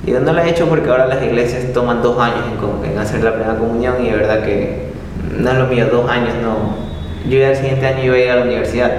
Digo, 0.05 0.19
no 0.19 0.33
la 0.33 0.45
he 0.45 0.51
hecho 0.51 0.67
porque 0.67 0.89
ahora 0.89 1.07
las 1.07 1.24
iglesias 1.24 1.74
toman 1.74 2.01
dos 2.01 2.19
años 2.19 2.41
en, 2.47 2.91
en 2.91 2.97
hacer 2.97 3.24
la 3.24 3.33
primera 3.33 3.57
comunión 3.57 3.95
y 4.05 4.09
de 4.09 4.17
verdad 4.17 4.43
que 4.43 4.89
no 5.38 5.51
es 5.51 5.57
lo 5.57 5.67
mío, 5.67 5.88
dos 5.91 6.09
años 6.09 6.33
no. 6.41 6.85
Yo 7.29 7.39
ya 7.39 7.50
el 7.50 7.55
siguiente 7.55 7.88
año 7.88 8.03
iba 8.03 8.15
a 8.15 8.19
ir 8.19 8.29
a 8.29 8.35
la 8.35 8.43
universidad 8.43 8.91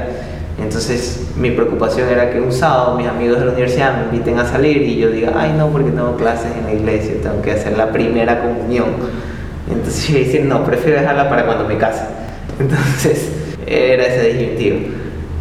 entonces 0.59 1.33
mi 1.37 1.51
preocupación 1.51 2.09
era 2.09 2.31
que 2.31 2.41
un 2.41 2.51
sábado 2.51 2.97
mis 2.97 3.07
amigos 3.07 3.41
de 3.41 3.47
la 3.47 3.53
universidad 3.53 3.99
me 3.99 4.05
inviten 4.05 4.39
a 4.39 4.47
salir 4.47 4.79
y 4.83 4.97
yo 4.97 5.11
diga, 5.11 5.33
ay 5.37 5.55
no, 5.57 5.69
porque 5.69 5.91
tengo 5.91 6.17
clases 6.17 6.49
en 6.57 6.65
la 6.65 6.73
iglesia, 6.73 7.15
tengo 7.23 7.43
que 7.43 7.53
hacer 7.53 7.77
la 7.77 7.93
primera 7.93 8.41
comunión. 8.41 8.87
Entonces 9.71 10.09
yo 10.09 10.19
decir, 10.19 10.45
no, 10.45 10.65
prefiero 10.65 11.01
dejarla 11.01 11.29
para 11.29 11.45
cuando 11.45 11.65
me 11.65 11.77
case. 11.77 12.05
Entonces 12.59 13.33
era 13.67 14.07
ese 14.07 14.33
disyuntivo. 14.33 14.79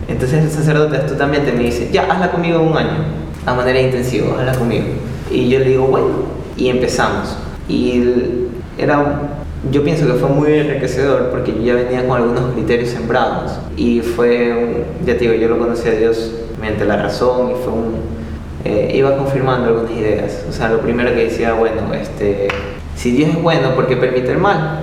Entonces 0.10 0.44
el 0.44 0.52
sacerdote 0.52 0.98
astutamente 0.98 1.52
me 1.54 1.64
dice, 1.64 1.90
ya, 1.92 2.12
hazla 2.12 2.32
conmigo 2.32 2.60
un 2.60 2.78
año, 2.78 3.06
a 3.46 3.54
manera 3.54 3.80
intensiva, 3.80 4.38
hazla 4.38 4.54
conmigo. 4.54 4.86
Y 5.32 5.50
yo 5.50 5.60
le 5.60 5.70
digo, 5.70 5.88
bueno, 5.88 6.08
y 6.58 6.70
empezamos. 6.70 7.36
Y 7.68 8.04
era 8.78 9.36
yo 9.72 9.84
pienso 9.84 10.06
que 10.06 10.14
fue 10.14 10.30
muy 10.30 10.54
enriquecedor 10.54 11.30
porque 11.32 11.52
yo 11.54 11.62
ya 11.62 11.74
venía 11.76 12.08
con 12.08 12.22
algunos 12.22 12.54
criterios 12.54 12.90
sembrados 12.90 13.54
y 13.76 14.02
fue, 14.02 14.84
ya 15.06 15.14
te 15.14 15.22
digo, 15.22 15.34
yo 15.34 15.48
lo 15.48 15.58
conocí 15.58 15.88
a 15.88 15.94
Dios 15.94 16.32
mediante 16.60 16.86
la 16.86 16.98
razón 16.98 17.52
y 17.52 17.64
fue 17.64 17.74
un, 17.74 17.96
eh, 18.64 18.94
iba 18.96 19.18
confirmando 19.18 19.70
algunas 19.70 19.92
ideas. 19.92 20.46
O 20.48 20.52
sea, 20.52 20.70
lo 20.70 20.82
primero 20.82 21.14
que 21.14 21.26
decía, 21.26 21.54
bueno, 21.54 21.94
este, 21.94 22.48
si 22.96 23.12
Dios 23.12 23.32
es 23.32 23.42
bueno, 23.42 23.74
¿por 23.74 23.88
qué 23.88 23.98
permite 23.98 24.32
el 24.32 24.38
mal? 24.38 24.82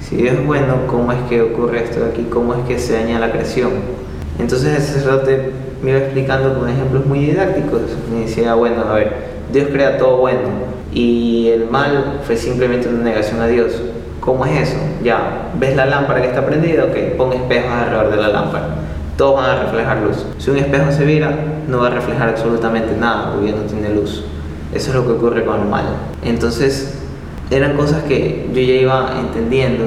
Si 0.00 0.16
Dios 0.16 0.34
es 0.34 0.46
bueno, 0.46 0.86
¿cómo 0.86 1.12
es 1.12 1.18
que 1.28 1.42
ocurre 1.42 1.84
esto 1.84 2.00
de 2.00 2.10
aquí? 2.10 2.26
¿Cómo 2.30 2.54
es 2.54 2.60
que 2.66 2.78
se 2.78 2.94
daña 2.94 3.18
la 3.18 3.32
creación? 3.32 3.70
Entonces 4.38 4.76
el 4.76 4.82
sacerdote 4.82 5.50
me 5.82 5.90
iba 5.90 5.98
explicando 5.98 6.58
con 6.58 6.70
ejemplos 6.70 7.04
muy 7.04 7.18
didácticos. 7.18 7.82
Me 8.10 8.20
decía, 8.20 8.54
bueno, 8.54 8.82
a 8.88 8.94
ver, 8.94 9.31
Dios 9.52 9.68
crea 9.70 9.98
todo 9.98 10.16
bueno 10.16 10.48
y 10.94 11.48
el 11.48 11.68
mal 11.68 12.20
fue 12.24 12.36
simplemente 12.36 12.88
una 12.88 13.02
negación 13.02 13.40
a 13.40 13.46
Dios. 13.46 13.80
¿Cómo 14.20 14.46
es 14.46 14.68
eso? 14.68 14.78
Ya, 15.02 15.50
¿ves 15.58 15.76
la 15.76 15.86
lámpara 15.86 16.22
que 16.22 16.28
está 16.28 16.46
prendida? 16.46 16.84
Ok, 16.84 17.16
pon 17.16 17.32
espejos 17.32 17.70
alrededor 17.70 18.10
de 18.10 18.16
la 18.16 18.28
lámpara. 18.28 18.68
Todos 19.16 19.36
van 19.36 19.50
a 19.50 19.62
reflejar 19.64 19.98
luz. 19.98 20.24
Si 20.38 20.50
un 20.50 20.58
espejo 20.58 20.90
se 20.92 21.04
vira, 21.04 21.36
no 21.68 21.78
va 21.78 21.88
a 21.88 21.90
reflejar 21.90 22.28
absolutamente 22.28 22.96
nada 22.96 23.32
porque 23.32 23.50
ya 23.50 23.56
no 23.56 23.62
tiene 23.62 23.90
luz. 23.94 24.24
Eso 24.72 24.90
es 24.90 24.96
lo 24.96 25.04
que 25.04 25.12
ocurre 25.12 25.44
con 25.44 25.60
el 25.60 25.66
mal. 25.66 25.84
Entonces, 26.24 26.98
eran 27.50 27.76
cosas 27.76 28.04
que 28.04 28.48
yo 28.52 28.60
ya 28.60 28.74
iba 28.74 29.20
entendiendo 29.20 29.84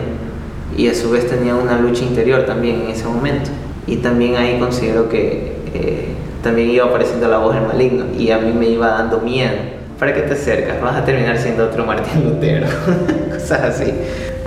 y 0.77 0.87
a 0.89 0.93
su 0.93 1.09
vez 1.09 1.27
tenía 1.27 1.55
una 1.55 1.79
lucha 1.79 2.03
interior 2.03 2.45
también 2.45 2.81
en 2.81 2.89
ese 2.89 3.05
momento. 3.05 3.49
Y 3.87 3.97
también 3.97 4.35
ahí 4.35 4.59
considero 4.59 5.09
que 5.09 5.55
eh, 5.73 6.14
también 6.45 6.69
iba 6.69 6.85
apareciendo 6.85 7.27
la 7.27 7.39
voz 7.39 7.55
del 7.55 7.65
maligno 7.65 8.05
y 8.15 8.29
a 8.29 8.37
mí 8.37 8.53
me 8.53 8.67
iba 8.67 8.87
dando 8.89 9.19
miedo. 9.19 9.55
¿Para 9.97 10.13
qué 10.13 10.21
te 10.21 10.33
acercas? 10.33 10.79
Vas 10.79 10.95
a 10.95 11.03
terminar 11.03 11.39
siendo 11.39 11.65
otro 11.65 11.83
Martín 11.83 12.23
Lutero. 12.23 12.67
Cosas 13.33 13.61
así. 13.63 13.91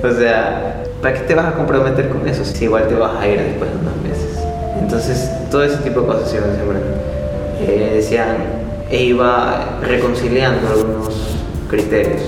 O 0.05 0.11
sea, 0.13 0.85
¿para 1.03 1.15
qué 1.15 1.21
te 1.23 1.35
vas 1.35 1.47
a 1.47 1.53
comprometer 1.55 2.09
con 2.09 2.27
eso 2.29 2.45
si 2.45 2.67
igual 2.67 2.87
te 2.87 2.95
vas 2.95 3.17
a 3.17 3.27
ir 3.27 3.41
después 3.41 3.69
de 3.73 3.77
unos 3.79 3.97
meses? 3.97 4.39
Entonces, 4.81 5.29
todo 5.51 5.65
ese 5.65 5.79
tipo 5.79 6.03
de 6.03 6.07
cosas 6.07 6.33
iban 6.35 6.55
siempre. 6.55 6.79
Eh, 7.63 7.93
decían, 7.97 8.37
e 8.89 9.03
iba 9.03 9.81
reconciliando 9.83 10.69
algunos 10.69 11.37
criterios, 11.69 12.23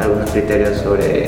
algunos 0.00 0.28
criterios 0.30 0.78
sobre 0.78 1.26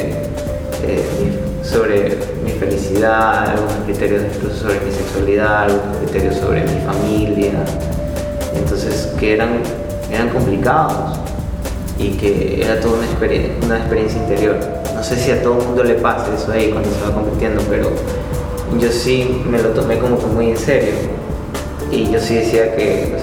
eh, 0.83 1.44
sobre 1.65 2.19
mi 2.45 2.51
felicidad, 2.53 3.49
algunos 3.49 3.75
criterios 3.87 4.23
incluso 4.35 4.57
sobre 4.57 4.81
mi 4.81 4.93
sexualidad, 4.93 5.65
algunos 5.65 5.97
criterios 5.99 6.37
sobre 6.37 6.63
mi 6.63 6.81
familia. 6.85 7.53
Entonces, 8.55 9.13
que 9.19 9.33
eran, 9.33 9.61
eran 10.11 10.29
complicados 10.29 11.19
y 11.99 12.11
que 12.11 12.63
era 12.63 12.81
toda 12.81 12.99
una, 12.99 13.07
experiencia, 13.07 14.21
interior. 14.21 14.57
No 14.95 15.03
sé 15.03 15.17
si 15.17 15.31
a 15.31 15.43
todo 15.43 15.59
el 15.61 15.67
mundo 15.67 15.85
le 15.85 15.95
pasa 15.95 16.35
eso 16.35 16.53
ahí 16.53 16.71
cuando 16.71 16.91
se 16.91 17.01
va 17.03 17.15
convirtiendo, 17.15 17.63
pero 17.69 17.91
yo 18.79 18.91
sí 18.91 19.43
me 19.49 19.61
lo 19.61 19.71
tomé 19.71 19.99
como 19.99 20.19
que 20.19 20.27
muy 20.27 20.51
en 20.51 20.57
serio. 20.57 20.95
Y 21.91 22.11
yo 22.11 22.21
sí 22.21 22.35
decía 22.35 22.75
que 22.77 23.15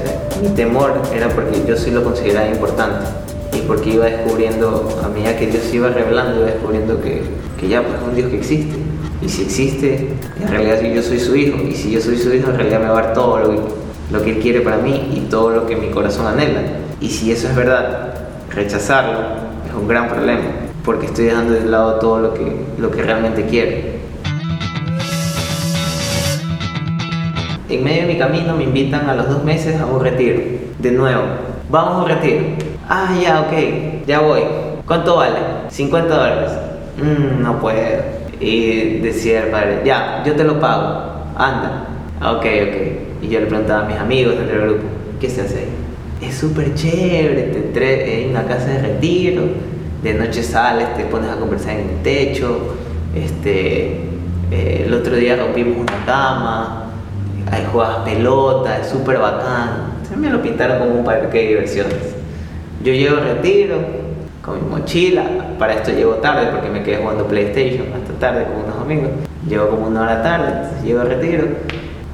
mi 0.41 0.49
temor 0.49 1.01
era 1.13 1.29
porque 1.29 1.63
yo 1.67 1.75
sí 1.77 1.91
lo 1.91 2.03
consideraba 2.03 2.47
importante 2.47 3.05
porque 3.71 3.91
iba 3.91 4.03
descubriendo, 4.03 4.99
a 5.01 5.07
medida 5.07 5.37
que 5.37 5.47
Dios 5.47 5.73
iba 5.73 5.87
revelando, 5.87 6.41
iba 6.41 6.47
descubriendo 6.47 6.99
que, 6.99 7.21
que 7.57 7.69
ya 7.69 7.81
pues 7.81 7.93
es 7.95 8.01
un 8.05 8.15
Dios 8.15 8.29
que 8.29 8.35
existe. 8.35 8.75
Y 9.21 9.29
si 9.29 9.43
existe, 9.43 10.09
en 10.41 10.47
realidad 10.49 10.81
yo 10.81 11.01
soy 11.01 11.17
su 11.17 11.33
hijo. 11.37 11.57
Y 11.63 11.73
si 11.73 11.89
yo 11.89 12.01
soy 12.01 12.17
su 12.17 12.33
hijo, 12.33 12.49
en 12.49 12.57
realidad 12.57 12.81
me 12.81 12.89
va 12.89 12.99
a 12.99 13.01
dar 13.01 13.13
todo 13.13 13.37
lo 13.37 13.49
que, 13.51 13.59
lo 14.11 14.21
que 14.23 14.31
Él 14.31 14.39
quiere 14.39 14.59
para 14.59 14.75
mí 14.75 15.13
y 15.15 15.21
todo 15.29 15.51
lo 15.51 15.67
que 15.67 15.77
mi 15.77 15.87
corazón 15.87 16.27
anhela. 16.27 16.63
Y 16.99 17.07
si 17.07 17.31
eso 17.31 17.47
es 17.47 17.55
verdad, 17.55 18.13
rechazarlo 18.49 19.19
es 19.65 19.73
un 19.73 19.87
gran 19.87 20.09
problema, 20.09 20.43
porque 20.83 21.05
estoy 21.05 21.27
dejando 21.27 21.53
de 21.53 21.63
lado 21.63 21.97
todo 21.99 22.19
lo 22.19 22.33
que, 22.33 22.53
lo 22.77 22.91
que 22.91 23.03
realmente 23.03 23.45
quiero. 23.45 23.71
En 27.69 27.83
medio 27.85 28.01
de 28.01 28.07
mi 28.09 28.19
camino 28.19 28.53
me 28.57 28.65
invitan 28.65 29.09
a 29.09 29.15
los 29.15 29.29
dos 29.29 29.45
meses 29.45 29.79
a 29.79 29.85
un 29.85 30.03
retiro. 30.03 30.41
De 30.77 30.91
nuevo, 30.91 31.23
vamos 31.69 31.93
a 31.93 32.03
un 32.03 32.09
retiro. 32.09 32.60
Ah, 32.93 33.15
ya, 33.23 33.39
ok, 33.39 34.05
ya 34.05 34.19
voy. 34.19 34.41
¿Cuánto 34.85 35.15
vale? 35.15 35.39
50 35.69 36.13
dólares. 36.13 36.51
Mm, 36.97 37.41
no 37.41 37.57
puedo. 37.57 38.01
Y 38.41 38.99
decía 38.99 39.45
el 39.45 39.49
padre, 39.49 39.79
ya, 39.85 40.21
yo 40.25 40.35
te 40.35 40.43
lo 40.43 40.59
pago. 40.59 41.23
Anda. 41.37 41.85
Ok, 42.21 42.45
ok. 42.45 43.21
Y 43.21 43.29
yo 43.29 43.39
le 43.39 43.45
preguntaba 43.45 43.85
a 43.85 43.87
mis 43.87 43.95
amigos 43.95 44.35
del 44.37 44.61
grupo, 44.61 44.83
¿qué 45.21 45.29
se 45.29 45.39
hace 45.39 45.59
ahí? 45.59 46.27
Es 46.27 46.35
súper 46.35 46.75
chévere, 46.75 47.43
te 47.43 47.59
entre 47.59 48.25
en 48.25 48.31
una 48.31 48.43
casa 48.43 48.65
de 48.65 48.79
retiro, 48.79 49.43
de 50.03 50.13
noche 50.13 50.43
sales, 50.43 50.93
te 50.97 51.05
pones 51.05 51.29
a 51.29 51.37
conversar 51.37 51.75
en 51.79 51.89
el 51.91 52.03
techo, 52.03 52.75
este, 53.15 54.01
eh, 54.51 54.83
el 54.85 54.93
otro 54.93 55.15
día 55.15 55.37
rompimos 55.37 55.77
una 55.77 56.05
cama, 56.05 56.91
hay 57.49 57.65
juegas 57.71 57.99
pelota, 57.99 58.79
es 58.79 58.89
súper 58.89 59.17
bacán. 59.17 59.93
Se 60.09 60.17
me 60.17 60.29
lo 60.29 60.41
pintaron 60.41 60.79
como 60.79 60.99
un 60.99 61.05
parque 61.05 61.37
de 61.37 61.47
diversiones. 61.47 62.20
Yo 62.83 62.93
llego 62.93 63.17
retiro 63.17 63.75
con 64.41 64.55
mi 64.55 64.67
mochila, 64.67 65.23
para 65.59 65.75
esto 65.75 65.91
llego 65.91 66.15
tarde 66.15 66.47
porque 66.51 66.67
me 66.67 66.81
quedé 66.81 66.97
jugando 66.97 67.27
PlayStation 67.27 67.93
hasta 67.93 68.13
tarde 68.13 68.45
con 68.45 68.63
unos 68.63 68.81
amigos. 68.81 69.09
Llego 69.47 69.69
como 69.69 69.87
una 69.87 70.01
hora 70.01 70.23
tarde, 70.23 70.83
llego 70.83 71.03
retiro 71.03 71.45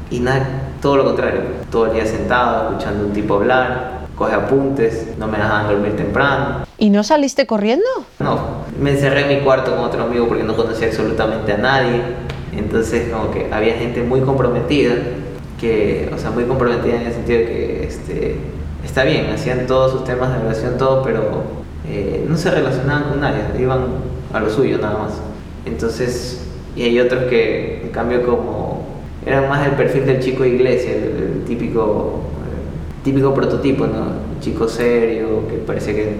y 0.09 0.19
nada, 0.19 0.45
todo 0.81 0.97
lo 0.97 1.05
contrario, 1.05 1.39
todo 1.71 1.85
el 1.85 1.93
día 1.93 2.05
sentado, 2.05 2.69
escuchando 2.69 3.03
a 3.03 3.07
un 3.07 3.13
tipo 3.13 3.35
hablar, 3.35 3.99
coge 4.17 4.33
apuntes, 4.33 5.17
no 5.17 5.27
me 5.27 5.37
dejaban 5.37 5.67
dormir 5.67 5.95
temprano. 5.95 6.65
¿Y 6.77 6.89
no 6.89 7.01
saliste 7.03 7.47
corriendo? 7.47 7.87
No, 8.19 8.65
me 8.77 8.91
encerré 8.91 9.21
en 9.21 9.39
mi 9.39 9.45
cuarto 9.45 9.73
con 9.73 9.85
otro 9.85 10.03
amigo 10.03 10.27
porque 10.27 10.43
no 10.43 10.53
conocía 10.57 10.87
absolutamente 10.87 11.53
a 11.53 11.57
nadie. 11.59 12.01
Entonces 12.51 13.09
como 13.09 13.31
que 13.31 13.47
había 13.53 13.75
gente 13.75 14.01
muy 14.01 14.19
comprometida, 14.19 14.95
que, 15.61 16.11
o 16.13 16.17
sea, 16.17 16.31
muy 16.31 16.43
comprometida 16.43 16.97
en 16.97 17.07
el 17.07 17.13
sentido 17.13 17.39
de 17.39 17.45
que 17.45 17.83
este, 17.85 18.35
está 18.97 19.07
bien, 19.07 19.27
hacían 19.27 19.67
todos 19.67 19.91
sus 19.91 20.03
temas 20.05 20.33
de 20.33 20.39
relación, 20.39 20.75
todo, 20.75 21.03
pero 21.03 21.43
eh, 21.87 22.25
no 22.27 22.35
se 22.35 22.49
relacionaban 22.49 23.03
con 23.03 23.21
nadie, 23.21 23.43
iban 23.59 23.81
a 24.33 24.39
lo 24.39 24.49
suyo 24.49 24.79
nada 24.79 24.97
más. 24.97 25.21
Entonces, 25.67 26.47
y 26.75 26.81
hay 26.81 26.99
otros 26.99 27.25
que, 27.25 27.83
en 27.83 27.89
cambio, 27.89 28.25
como 28.25 28.87
eran 29.23 29.49
más 29.49 29.67
el 29.67 29.73
perfil 29.73 30.07
del 30.07 30.19
chico 30.19 30.41
de 30.41 30.49
iglesia, 30.49 30.93
el, 30.93 31.43
típico, 31.45 32.21
típico 33.03 33.35
prototipo, 33.35 33.85
¿no? 33.85 34.05
El 34.33 34.39
chico 34.39 34.67
serio, 34.67 35.47
que 35.47 35.57
parece 35.57 35.93
que 35.93 36.15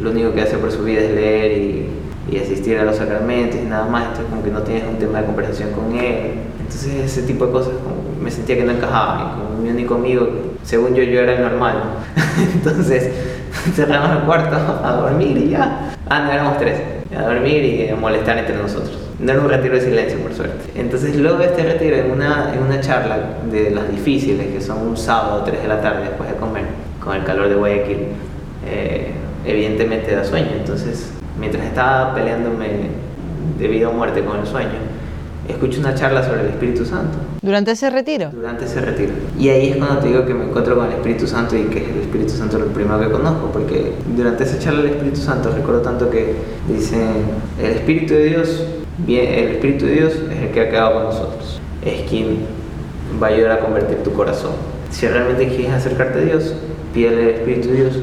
lo 0.00 0.10
único 0.10 0.32
que 0.32 0.40
hace 0.40 0.58
por 0.58 0.72
su 0.72 0.82
vida 0.82 1.02
es 1.02 1.14
leer 1.14 1.52
y, 1.52 1.86
y 2.28 2.38
asistir 2.38 2.76
a 2.78 2.84
los 2.84 2.96
sacramentos 2.96 3.60
y 3.60 3.66
nada 3.66 3.86
más, 3.86 4.06
entonces 4.08 4.26
como 4.30 4.42
que 4.42 4.50
no 4.50 4.62
tienes 4.62 4.82
un 4.88 4.96
tema 4.96 5.20
de 5.20 5.26
conversación 5.26 5.70
con 5.70 5.96
él. 5.96 6.32
Entonces 6.58 6.92
ese 7.04 7.22
tipo 7.22 7.46
de 7.46 7.52
cosas 7.52 7.74
como 7.74 8.20
me 8.20 8.32
sentía 8.32 8.56
que 8.56 8.64
no 8.64 8.72
encajaba. 8.72 9.36
Y 9.36 9.40
como 9.40 9.62
mi 9.62 9.70
único 9.70 9.94
amigo, 9.94 10.28
según 10.70 10.94
yo, 10.94 11.02
yo 11.02 11.20
era 11.22 11.34
el 11.34 11.42
normal. 11.42 11.82
Entonces 12.54 13.10
cerramos 13.74 14.18
el 14.18 14.22
cuarto 14.22 14.54
a 14.54 14.92
dormir 14.92 15.36
y 15.36 15.50
ya. 15.50 15.90
Ah, 16.08 16.22
no, 16.24 16.30
éramos 16.30 16.58
tres. 16.58 16.80
A 17.16 17.22
dormir 17.22 17.64
y 17.64 17.92
molestar 18.00 18.38
entre 18.38 18.56
nosotros. 18.56 18.96
No 19.18 19.32
era 19.32 19.40
un 19.40 19.48
retiro 19.48 19.74
de 19.74 19.80
silencio, 19.80 20.20
por 20.20 20.32
suerte. 20.32 20.70
Entonces 20.76 21.16
luego 21.16 21.38
de 21.38 21.46
este 21.46 21.64
retiro, 21.64 21.96
en 21.96 22.12
una, 22.12 22.54
en 22.54 22.62
una 22.62 22.80
charla 22.80 23.18
de 23.50 23.72
las 23.72 23.90
difíciles, 23.90 24.46
que 24.46 24.60
son 24.60 24.86
un 24.86 24.96
sábado, 24.96 25.42
3 25.44 25.60
de 25.60 25.68
la 25.68 25.80
tarde, 25.80 26.04
después 26.04 26.30
de 26.30 26.36
comer, 26.36 26.62
con 27.02 27.16
el 27.16 27.24
calor 27.24 27.48
de 27.48 27.56
Guayaquil, 27.56 27.98
eh, 28.64 29.10
evidentemente 29.44 30.14
da 30.14 30.24
sueño. 30.24 30.52
Entonces, 30.56 31.10
mientras 31.36 31.64
estaba 31.64 32.14
peleándome 32.14 32.68
de 33.58 33.68
vida 33.68 33.88
o 33.88 33.92
muerte 33.92 34.24
con 34.24 34.38
el 34.38 34.46
sueño, 34.46 34.89
escucho 35.50 35.80
una 35.80 35.94
charla 35.94 36.22
sobre 36.24 36.40
el 36.42 36.46
Espíritu 36.48 36.84
Santo. 36.84 37.18
¿Durante 37.42 37.72
ese 37.72 37.90
retiro? 37.90 38.30
Durante 38.32 38.64
ese 38.64 38.80
retiro. 38.80 39.12
Y 39.38 39.48
ahí 39.48 39.70
es 39.70 39.76
cuando 39.76 39.98
te 40.00 40.08
digo 40.08 40.26
que 40.26 40.34
me 40.34 40.44
encuentro 40.44 40.76
con 40.76 40.86
el 40.86 40.92
Espíritu 40.92 41.26
Santo 41.26 41.56
y 41.56 41.64
que 41.64 41.84
el 41.84 42.00
Espíritu 42.00 42.30
Santo 42.30 42.58
es 42.58 42.64
lo 42.64 42.68
primero 42.72 43.00
que 43.00 43.10
conozco, 43.10 43.50
porque 43.52 43.92
durante 44.16 44.44
esa 44.44 44.58
charla 44.58 44.82
del 44.82 44.92
Espíritu 44.92 45.20
Santo 45.20 45.50
recuerdo 45.54 45.80
tanto 45.82 46.10
que 46.10 46.34
dicen, 46.68 47.24
el 47.62 47.70
Espíritu 47.72 48.14
de 48.14 48.24
Dios, 48.24 48.64
el 49.06 49.48
Espíritu 49.48 49.86
de 49.86 49.92
Dios 49.92 50.12
es 50.30 50.42
el 50.42 50.50
que 50.50 50.60
ha 50.60 50.70
quedado 50.70 50.94
con 50.94 51.02
nosotros, 51.04 51.60
es 51.84 52.08
quien 52.08 52.38
va 53.22 53.28
a 53.28 53.30
ayudar 53.30 53.52
a 53.52 53.60
convertir 53.60 53.98
tu 53.98 54.12
corazón. 54.12 54.52
Si 54.90 55.06
realmente 55.06 55.48
quieres 55.48 55.72
acercarte 55.72 56.18
a 56.18 56.22
Dios, 56.22 56.54
pídele 56.92 57.22
al 57.22 57.30
Espíritu 57.30 57.68
de 57.68 57.74
Dios 57.74 57.94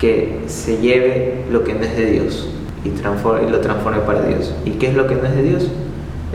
que 0.00 0.40
se 0.46 0.78
lleve 0.78 1.44
lo 1.50 1.64
que 1.64 1.74
no 1.74 1.84
es 1.84 1.96
de 1.96 2.06
Dios 2.06 2.48
y, 2.84 2.88
y 2.88 3.50
lo 3.50 3.60
transforme 3.60 4.00
para 4.00 4.22
Dios. 4.22 4.54
¿Y 4.64 4.72
qué 4.72 4.88
es 4.88 4.94
lo 4.94 5.06
que 5.06 5.14
no 5.14 5.24
es 5.26 5.34
de 5.34 5.42
Dios? 5.42 5.70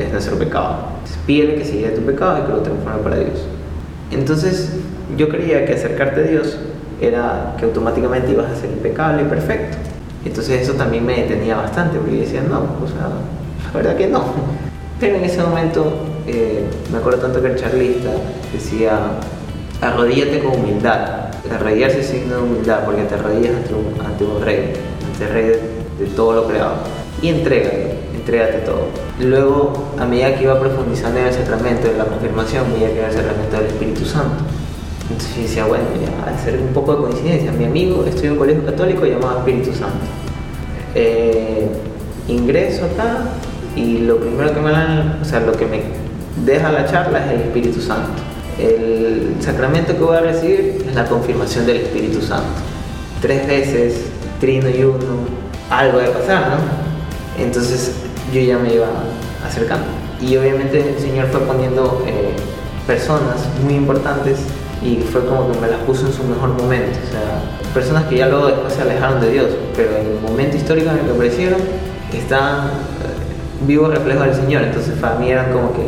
Es 0.04 0.12
nuestro 0.12 0.38
pecado. 0.38 0.78
Pídele 1.26 1.56
que 1.56 1.66
siga 1.66 1.94
tu 1.94 2.02
pecado 2.02 2.40
y 2.40 2.42
que 2.42 2.52
lo 2.52 2.60
transforme 2.60 3.02
para 3.02 3.18
Dios. 3.18 3.46
Entonces, 4.12 4.74
yo 5.18 5.30
creía 5.30 5.66
que 5.66 5.74
acercarte 5.74 6.22
a 6.22 6.24
Dios 6.24 6.58
era 7.02 7.56
que 7.58 7.66
automáticamente 7.66 8.32
ibas 8.32 8.52
a 8.52 8.56
ser 8.56 8.72
impecable 8.72 9.24
y 9.24 9.26
perfecto. 9.26 9.78
Entonces 10.26 10.62
eso 10.62 10.74
también 10.74 11.06
me 11.06 11.16
detenía 11.16 11.56
bastante, 11.56 11.98
porque 11.98 12.18
decía, 12.18 12.42
no, 12.42 12.60
o 12.60 12.88
sea, 12.88 13.10
la 13.66 13.72
verdad 13.74 13.96
que 13.96 14.08
no. 14.08 14.24
Pero 15.00 15.16
en 15.16 15.24
ese 15.24 15.42
momento 15.42 15.94
eh, 16.28 16.66
me 16.92 16.98
acuerdo 16.98 17.20
tanto 17.20 17.42
que 17.42 17.48
el 17.48 17.56
charlista 17.56 18.10
decía, 18.52 19.00
arrodíllate 19.82 20.40
con 20.40 20.60
humildad. 20.60 21.30
Arrodillarse 21.50 22.02
es 22.02 22.08
signo 22.08 22.36
de 22.36 22.44
humildad, 22.44 22.84
porque 22.86 23.04
te 23.04 23.16
arrodillas 23.16 23.56
ante 23.56 23.74
un, 23.74 24.06
ante 24.06 24.24
un 24.26 24.42
rey, 24.44 24.74
ante 25.14 25.24
el 25.24 25.30
rey 25.32 25.46
de, 25.46 26.06
de 26.06 26.12
todo 26.16 26.34
lo 26.34 26.48
creado. 26.48 26.74
Y 27.22 27.30
entrégate 27.30 27.96
entrégate 28.20 28.60
todo. 28.60 28.88
Luego, 29.20 29.92
a 29.98 30.06
medida 30.06 30.36
que 30.36 30.44
iba 30.44 30.60
profundizando 30.60 31.20
en 31.20 31.28
el 31.28 31.34
sacramento 31.34 31.88
de 31.88 31.98
la 31.98 32.06
confirmación, 32.06 32.66
veía 32.74 32.92
que 32.94 33.00
era 33.00 33.08
el 33.10 33.14
sacramento 33.14 33.58
del 33.58 33.66
Espíritu 33.68 34.06
Santo. 34.06 34.44
Entonces 35.10 35.36
yo 35.36 35.42
decía, 35.42 35.66
bueno, 35.66 35.86
ya, 36.00 36.32
hacer 36.32 36.60
un 36.60 36.74
poco 36.74 36.96
de 36.96 37.02
coincidencia. 37.04 37.52
Mi 37.52 37.66
amigo 37.66 38.06
estudió 38.06 38.28
en 38.28 38.32
un 38.34 38.38
colegio 38.38 38.66
católico 38.66 39.06
llamado 39.06 39.40
Espíritu 39.40 39.74
Santo. 39.74 40.06
Eh, 40.96 41.68
ingreso 42.28 42.86
acá 42.86 43.24
y 43.76 44.00
lo 44.00 44.18
primero 44.18 44.54
que 44.54 44.60
me 44.60 44.72
dan, 44.72 45.20
o 45.22 45.26
sea, 45.26 45.40
lo 45.40 45.54
que 45.54 45.66
me 45.66 45.82
deja 46.46 46.72
la 46.72 46.86
charla 46.86 47.26
es 47.26 47.32
el 47.34 47.42
Espíritu 47.42 47.82
Santo. 47.82 48.12
El 48.60 49.36
sacramento 49.40 49.94
que 49.94 50.04
voy 50.04 50.18
a 50.18 50.22
recibir 50.22 50.86
es 50.88 50.94
la 50.94 51.06
confirmación 51.06 51.66
del 51.66 51.78
Espíritu 51.78 52.22
Santo. 52.22 52.50
Tres 53.22 53.48
veces, 53.48 54.02
trino 54.40 54.70
y 54.70 54.84
uno, 54.84 55.26
algo 55.70 56.00
de 56.00 56.10
pasar, 56.10 56.50
¿no? 56.50 57.44
Entonces 57.44 57.94
yo 58.34 58.42
ya 58.42 58.58
me 58.58 58.74
iba 58.74 58.88
acercando. 59.46 59.88
Y 60.22 60.36
obviamente 60.38 60.96
el 60.96 61.00
Señor 61.00 61.28
fue 61.28 61.42
poniendo 61.42 62.04
eh, 62.06 62.36
personas 62.86 63.48
muy 63.64 63.76
importantes 63.76 64.40
y 64.82 64.98
fue 64.98 65.26
como 65.26 65.52
que 65.52 65.60
me 65.60 65.68
las 65.68 65.80
puso 65.82 66.08
en 66.08 66.14
su 66.14 66.24
mejor 66.24 66.50
momento. 66.50 66.98
O 67.08 67.12
sea, 67.12 67.74
personas 67.74 68.06
que 68.06 68.18
ya 68.18 68.28
luego 68.28 68.48
después 68.48 68.74
se 68.74 68.82
alejaron 68.82 69.22
de 69.22 69.32
Dios, 69.32 69.48
pero 69.76 69.96
en 69.96 70.08
el 70.08 70.20
momento 70.22 70.58
histórico 70.58 70.90
en 70.90 71.00
el 71.00 71.06
que 71.06 71.12
aparecieron, 71.12 71.60
estaban 72.14 72.68
eh, 72.68 73.66
vivos 73.66 73.90
reflejos 73.90 74.26
del 74.26 74.36
Señor. 74.36 74.64
Entonces 74.64 74.94
para 75.00 75.16
mí 75.16 75.30
eran 75.30 75.52
como 75.52 75.74
que, 75.74 75.88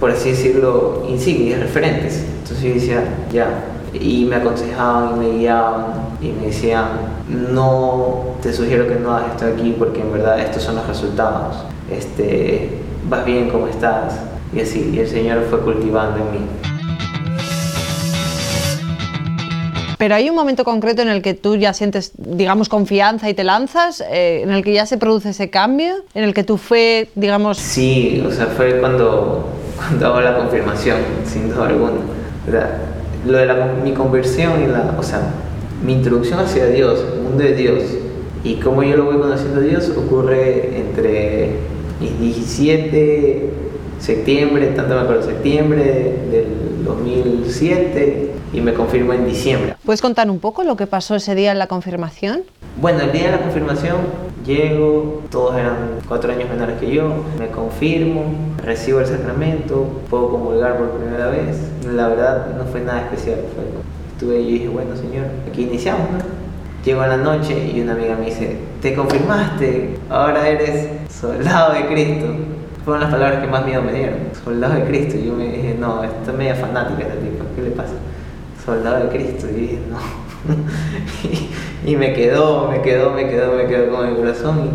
por 0.00 0.10
así 0.10 0.30
decirlo, 0.30 1.04
insignias, 1.08 1.60
referentes. 1.60 2.24
Entonces 2.42 2.62
yo 2.62 2.74
decía, 2.74 3.04
ya. 3.32 3.64
Y 3.92 4.26
me 4.26 4.36
aconsejaban 4.36 5.16
y 5.16 5.26
me 5.26 5.38
guiaban 5.38 5.84
y 6.20 6.28
me 6.28 6.46
decían, 6.46 6.88
no 7.28 8.36
te 8.42 8.52
sugiero 8.52 8.86
que 8.86 8.96
no 8.96 9.12
hagas 9.12 9.32
esto 9.32 9.46
aquí 9.46 9.74
porque 9.78 10.00
en 10.00 10.12
verdad 10.12 10.38
estos 10.40 10.62
son 10.62 10.76
los 10.76 10.86
resultados. 10.86 11.56
Este, 11.90 12.70
vas 13.08 13.24
bien 13.24 13.48
como 13.50 13.68
estás. 13.68 14.20
Y 14.54 14.60
así, 14.60 14.92
y 14.94 14.98
el 14.98 15.08
Señor 15.08 15.44
fue 15.50 15.60
cultivando 15.60 16.18
en 16.18 16.32
mí. 16.32 16.46
Pero 19.98 20.14
hay 20.14 20.28
un 20.28 20.36
momento 20.36 20.64
concreto 20.64 21.00
en 21.02 21.08
el 21.08 21.22
que 21.22 21.34
tú 21.34 21.56
ya 21.56 21.72
sientes, 21.72 22.12
digamos, 22.16 22.68
confianza 22.68 23.30
y 23.30 23.34
te 23.34 23.44
lanzas, 23.44 24.02
eh, 24.02 24.42
en 24.42 24.50
el 24.50 24.62
que 24.62 24.72
ya 24.74 24.84
se 24.84 24.98
produce 24.98 25.30
ese 25.30 25.48
cambio, 25.48 25.94
en 26.14 26.24
el 26.24 26.34
que 26.34 26.44
tú 26.44 26.58
fue, 26.58 27.08
digamos... 27.14 27.56
Sí, 27.56 28.22
o 28.26 28.30
sea, 28.30 28.46
fue 28.46 28.78
cuando, 28.78 29.48
cuando 29.76 30.06
hago 30.06 30.20
la 30.20 30.36
confirmación, 30.36 30.98
sin 31.24 31.48
duda 31.48 31.68
alguna. 31.68 31.92
Lo 33.26 33.38
de 33.38 33.46
la, 33.46 33.54
mi 33.82 33.92
conversión 33.92 34.62
y 34.62 34.66
la, 34.66 34.94
o 34.98 35.02
sea, 35.02 35.20
mi 35.82 35.94
introducción 35.94 36.40
hacia 36.40 36.66
Dios, 36.66 37.02
el 37.14 37.22
mundo 37.22 37.42
de 37.42 37.54
Dios, 37.54 37.82
y 38.44 38.56
cómo 38.56 38.82
yo 38.82 38.96
lo 38.96 39.06
voy 39.06 39.16
conociendo 39.16 39.60
a 39.60 39.64
Dios 39.64 39.90
ocurre 39.96 40.78
entre 40.78 41.56
17 42.00 43.50
septiembre, 43.98 44.68
tanto 44.68 44.94
me 44.94 45.00
acuerdo, 45.00 45.22
septiembre 45.22 46.18
del 46.30 46.84
2007 46.84 48.32
y 48.52 48.60
me 48.60 48.74
confirmo 48.74 49.12
en 49.12 49.26
diciembre. 49.26 49.76
¿Puedes 49.84 50.02
contar 50.02 50.30
un 50.30 50.38
poco 50.38 50.64
lo 50.64 50.76
que 50.76 50.86
pasó 50.86 51.16
ese 51.16 51.34
día 51.34 51.52
en 51.52 51.58
la 51.58 51.66
confirmación? 51.66 52.42
Bueno, 52.80 53.00
el 53.00 53.12
día 53.12 53.26
de 53.26 53.32
la 53.32 53.40
confirmación 53.40 53.96
llego, 54.46 55.22
todos 55.30 55.56
eran 55.56 55.98
cuatro 56.06 56.32
años 56.32 56.48
menores 56.48 56.78
que 56.78 56.92
yo, 56.92 57.24
me 57.38 57.48
confirmo, 57.48 58.24
recibo 58.62 59.00
el 59.00 59.06
sacramento, 59.06 59.86
puedo 60.10 60.30
comulgar 60.30 60.76
por 60.78 60.90
primera 60.90 61.30
vez. 61.30 61.58
La 61.90 62.08
verdad 62.08 62.54
no 62.56 62.64
fue 62.66 62.82
nada 62.82 63.02
especial, 63.02 63.40
fue, 63.54 63.64
estuve 64.12 64.40
y 64.40 64.52
dije, 64.52 64.68
bueno 64.68 64.94
señor, 64.94 65.26
aquí 65.50 65.62
iniciamos, 65.62 66.10
¿no? 66.10 66.35
Llego 66.86 67.00
a 67.00 67.08
la 67.08 67.16
noche 67.16 67.72
y 67.74 67.80
una 67.80 67.94
amiga 67.94 68.14
me 68.14 68.26
dice, 68.26 68.58
te 68.80 68.94
confirmaste, 68.94 69.96
ahora 70.08 70.48
eres 70.48 70.88
soldado 71.10 71.74
de 71.74 71.86
Cristo. 71.88 72.26
Fueron 72.84 73.02
las 73.02 73.10
palabras 73.10 73.42
que 73.42 73.48
más 73.48 73.66
miedo 73.66 73.82
me 73.82 73.92
dieron, 73.92 74.18
soldado 74.44 74.74
de 74.74 74.84
Cristo. 74.84 75.16
Y 75.16 75.26
yo 75.26 75.32
me 75.32 75.48
dije, 75.48 75.76
no, 75.80 76.04
esta 76.04 76.30
es 76.30 76.38
media 76.38 76.54
fanática 76.54 77.02
esta 77.02 77.16
tipa, 77.16 77.44
¿qué 77.56 77.62
le 77.62 77.70
pasa? 77.70 77.94
Soldado 78.64 79.04
de 79.04 79.08
Cristo. 79.08 79.48
Y 79.50 79.54
dije, 79.54 79.78
no. 79.90 79.98
y, 81.90 81.96
me 81.96 82.12
quedó, 82.12 82.68
me 82.70 82.80
quedó, 82.82 83.10
me 83.10 83.28
quedó, 83.28 83.56
me 83.56 83.66
quedó 83.66 83.92
con 83.92 84.06
el 84.06 84.14
corazón. 84.14 84.70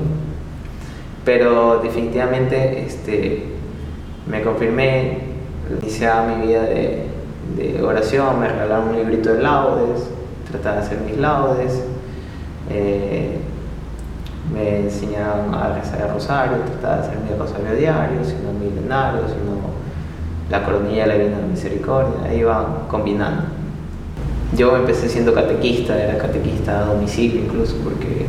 Pero 1.23 1.79
definitivamente 1.81 2.87
este, 2.87 3.45
me 4.27 4.41
confirmé, 4.41 5.19
iniciaba 5.81 6.27
mi 6.27 6.45
vida 6.45 6.63
de 6.63 7.81
oración, 7.81 8.37
me 8.41 8.49
regalaron 8.49 8.89
un 8.89 8.95
librito 8.97 9.33
de 9.33 9.41
laudes, 9.41 10.09
trataba 10.51 10.75
de 10.75 10.81
hacer 10.81 10.97
mis 11.07 11.17
laudes. 11.17 11.81
Eh, 12.69 13.39
me 14.53 14.81
enseñaban 14.81 15.53
a 15.53 15.73
rezar 15.75 16.01
el 16.01 16.13
rosario, 16.13 16.57
trataba 16.57 16.97
de 16.97 17.01
hacer 17.01 17.17
mi 17.19 17.37
rosario 17.37 17.75
diario, 17.75 18.19
sino 18.23 18.51
milenario, 18.53 19.21
sino 19.27 19.71
la 20.49 20.63
coronilla 20.63 21.03
de 21.03 21.07
la 21.07 21.13
Divina 21.13 21.37
Misericordia, 21.49 22.29
ahí 22.29 22.39
iban 22.39 22.87
combinando. 22.89 23.43
Yo 24.57 24.75
empecé 24.75 25.07
siendo 25.07 25.33
catequista, 25.33 25.97
era 25.97 26.17
catequista 26.17 26.81
a 26.81 26.85
domicilio 26.85 27.41
incluso, 27.41 27.77
porque 27.83 28.25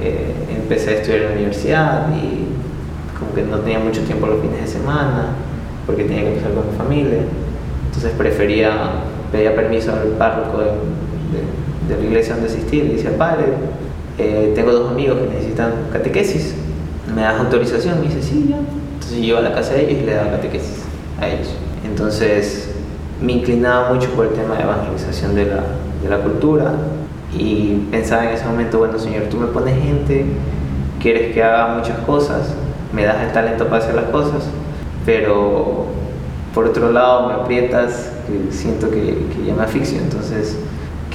eh, 0.00 0.34
empecé 0.56 0.90
a 0.90 0.92
estudiar 0.94 1.20
en 1.22 1.26
la 1.26 1.32
universidad 1.34 2.08
y 2.14 2.46
como 3.18 3.34
que 3.34 3.42
no 3.42 3.58
tenía 3.58 3.78
mucho 3.78 4.00
tiempo 4.02 4.26
los 4.26 4.40
fines 4.40 4.60
de 4.60 4.66
semana, 4.66 5.26
porque 5.84 6.04
tenía 6.04 6.22
que 6.22 6.28
empezar 6.28 6.52
con 6.54 6.70
mi 6.70 6.76
familia, 6.76 7.18
entonces 7.86 8.12
prefería, 8.16 8.72
pedía 9.30 9.54
permiso 9.54 9.92
al 9.92 10.08
párroco 10.18 10.58
de 10.58 10.70
la 11.88 12.04
iglesia 12.04 12.34
donde 12.34 12.48
asistía, 12.50 12.84
le 12.84 12.94
decía, 12.94 13.16
padre, 13.16 13.44
eh, 14.18 14.52
tengo 14.54 14.72
dos 14.72 14.90
amigos 14.90 15.18
que 15.18 15.28
necesitan 15.28 15.72
catequesis, 15.92 16.54
me 17.14 17.22
das 17.22 17.38
autorización, 17.38 18.00
me 18.00 18.06
dice, 18.06 18.22
sí, 18.22 18.46
ya. 18.50 18.58
Entonces 18.94 19.18
yo 19.20 19.38
a 19.38 19.40
la 19.42 19.52
casa 19.52 19.74
de 19.74 19.88
ellos 19.88 20.02
y 20.02 20.06
le 20.06 20.14
daba 20.14 20.30
catequesis 20.32 20.82
a 21.20 21.28
ellos. 21.28 21.48
Entonces 21.84 22.70
me 23.20 23.32
inclinaba 23.32 23.92
mucho 23.92 24.08
por 24.10 24.26
el 24.26 24.32
tema 24.32 24.56
de 24.56 24.62
evangelización 24.62 25.34
de 25.34 25.46
la, 25.46 25.62
de 26.02 26.08
la 26.08 26.18
cultura 26.18 26.72
y 27.38 27.86
pensaba 27.90 28.24
en 28.24 28.30
ese 28.30 28.44
momento, 28.46 28.78
bueno, 28.78 28.98
Señor, 28.98 29.24
tú 29.24 29.36
me 29.36 29.46
pones 29.46 29.80
gente, 29.82 30.26
quieres 31.00 31.34
que 31.34 31.42
haga 31.42 31.76
muchas 31.76 31.98
cosas, 32.00 32.54
me 32.92 33.04
das 33.04 33.22
el 33.22 33.32
talento 33.32 33.66
para 33.66 33.82
hacer 33.82 33.94
las 33.94 34.06
cosas, 34.06 34.44
pero 35.04 35.86
por 36.54 36.66
otro 36.66 36.90
lado 36.90 37.28
me 37.28 37.34
aprietas, 37.34 38.12
siento 38.50 38.90
que, 38.90 39.26
que 39.34 39.44
ya 39.46 39.54
me 39.54 39.62
asfixio, 39.62 39.98
entonces, 40.00 40.56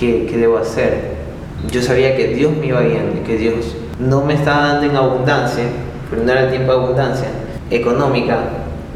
¿qué, 0.02 0.26
¿qué 0.26 0.38
debo 0.38 0.58
hacer? 0.58 1.22
yo 1.70 1.82
sabía 1.82 2.16
que 2.18 2.30
Dios 2.30 2.52
me 2.58 2.68
iba 2.68 2.82
guiando, 2.82 3.24
que 3.24 3.38
Dios 3.38 3.76
no 4.00 4.26
me 4.26 4.34
estaba 4.34 4.70
dando 4.70 4.90
en 4.90 4.96
abundancia, 4.96 5.66
pero 6.10 6.24
no 6.24 6.32
era 6.32 6.46
el 6.46 6.50
tiempo 6.50 6.72
de 6.72 6.78
abundancia 6.80 7.28
económica 7.70 8.40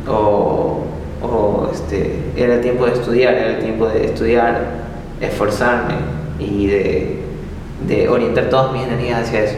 o, 0.07 0.81
este, 1.71 2.19
era 2.35 2.55
el 2.55 2.61
tiempo 2.61 2.87
de 2.87 2.93
estudiar, 2.93 3.35
era 3.35 3.51
el 3.51 3.59
tiempo 3.59 3.87
de 3.87 4.05
estudiar, 4.05 4.61
esforzarme 5.21 5.93
y 6.39 6.65
de, 6.67 7.19
de 7.87 8.09
orientar 8.09 8.49
todas 8.49 8.73
mis 8.73 8.83
energías 8.83 9.27
hacia 9.27 9.43
eso. 9.43 9.55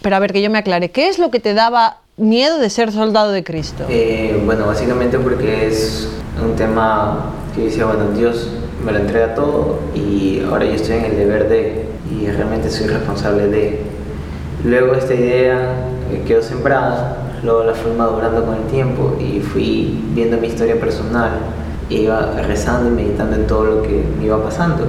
Pero 0.00 0.16
a 0.16 0.18
ver, 0.20 0.32
que 0.32 0.42
yo 0.42 0.50
me 0.50 0.58
aclare, 0.58 0.90
¿qué 0.90 1.08
es 1.08 1.18
lo 1.18 1.30
que 1.30 1.40
te 1.40 1.54
daba 1.54 1.98
miedo 2.16 2.58
de 2.58 2.70
ser 2.70 2.92
soldado 2.92 3.32
de 3.32 3.42
Cristo? 3.42 3.84
Eh, 3.88 4.40
bueno, 4.44 4.66
básicamente 4.66 5.18
porque 5.18 5.66
es 5.66 6.08
un 6.40 6.54
tema 6.54 7.32
que 7.54 7.64
decía, 7.64 7.86
bueno, 7.86 8.10
Dios 8.16 8.48
me 8.84 8.92
lo 8.92 8.98
entrega 8.98 9.34
todo 9.34 9.78
y 9.94 10.42
ahora 10.48 10.66
yo 10.66 10.72
estoy 10.72 10.96
en 10.96 11.04
el 11.04 11.16
deber 11.16 11.48
de 11.48 11.84
y 12.10 12.26
realmente 12.26 12.70
soy 12.70 12.86
responsable 12.88 13.48
de. 13.48 13.80
Luego 14.64 14.94
esta 14.94 15.14
idea 15.14 15.88
quedó 16.26 16.42
sembrada, 16.42 17.18
luego 17.42 17.64
la 17.64 17.74
fui 17.74 17.92
madurando 17.92 18.44
con 18.44 18.56
el 18.56 18.62
tiempo 18.64 19.16
y 19.20 19.40
fui 19.40 20.02
viendo 20.14 20.38
mi 20.38 20.48
historia 20.48 20.78
personal, 20.80 21.32
iba 21.90 22.32
rezando 22.42 22.90
y 22.90 22.92
meditando 22.92 23.36
en 23.36 23.46
todo 23.46 23.64
lo 23.64 23.82
que 23.82 24.02
me 24.18 24.24
iba 24.24 24.42
pasando 24.42 24.86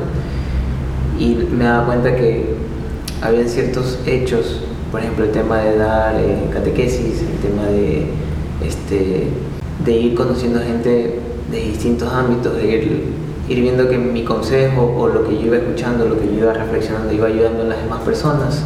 y 1.20 1.36
me 1.36 1.66
daba 1.66 1.86
cuenta 1.86 2.16
que 2.16 2.56
había 3.22 3.48
ciertos 3.48 4.00
hechos, 4.06 4.62
por 4.92 5.02
ejemplo 5.02 5.26
el 5.26 5.32
tema 5.32 5.60
de 5.60 5.78
dar 5.78 6.16
eh, 6.16 6.50
catequesis, 6.54 7.22
el 7.22 7.38
tema 7.50 7.64
de, 7.64 8.08
este, 8.66 9.28
de 9.84 9.92
ir 9.92 10.16
conociendo 10.16 10.60
gente 10.60 11.20
de 11.52 11.60
distintos 11.60 12.12
ámbitos, 12.12 12.56
de 12.58 12.68
ir 12.68 13.26
ir 13.48 13.62
viendo 13.62 13.88
que 13.88 13.98
mi 13.98 14.24
consejo 14.24 14.96
o 14.98 15.08
lo 15.08 15.28
que 15.28 15.36
yo 15.36 15.48
iba 15.48 15.58
escuchando, 15.58 16.06
lo 16.06 16.20
que 16.20 16.26
yo 16.28 16.44
iba 16.44 16.54
reflexionando, 16.54 17.14
iba 17.14 17.28
ayudando 17.28 17.64
a 17.64 17.66
las 17.66 17.78
demás 17.84 18.02
personas, 18.02 18.64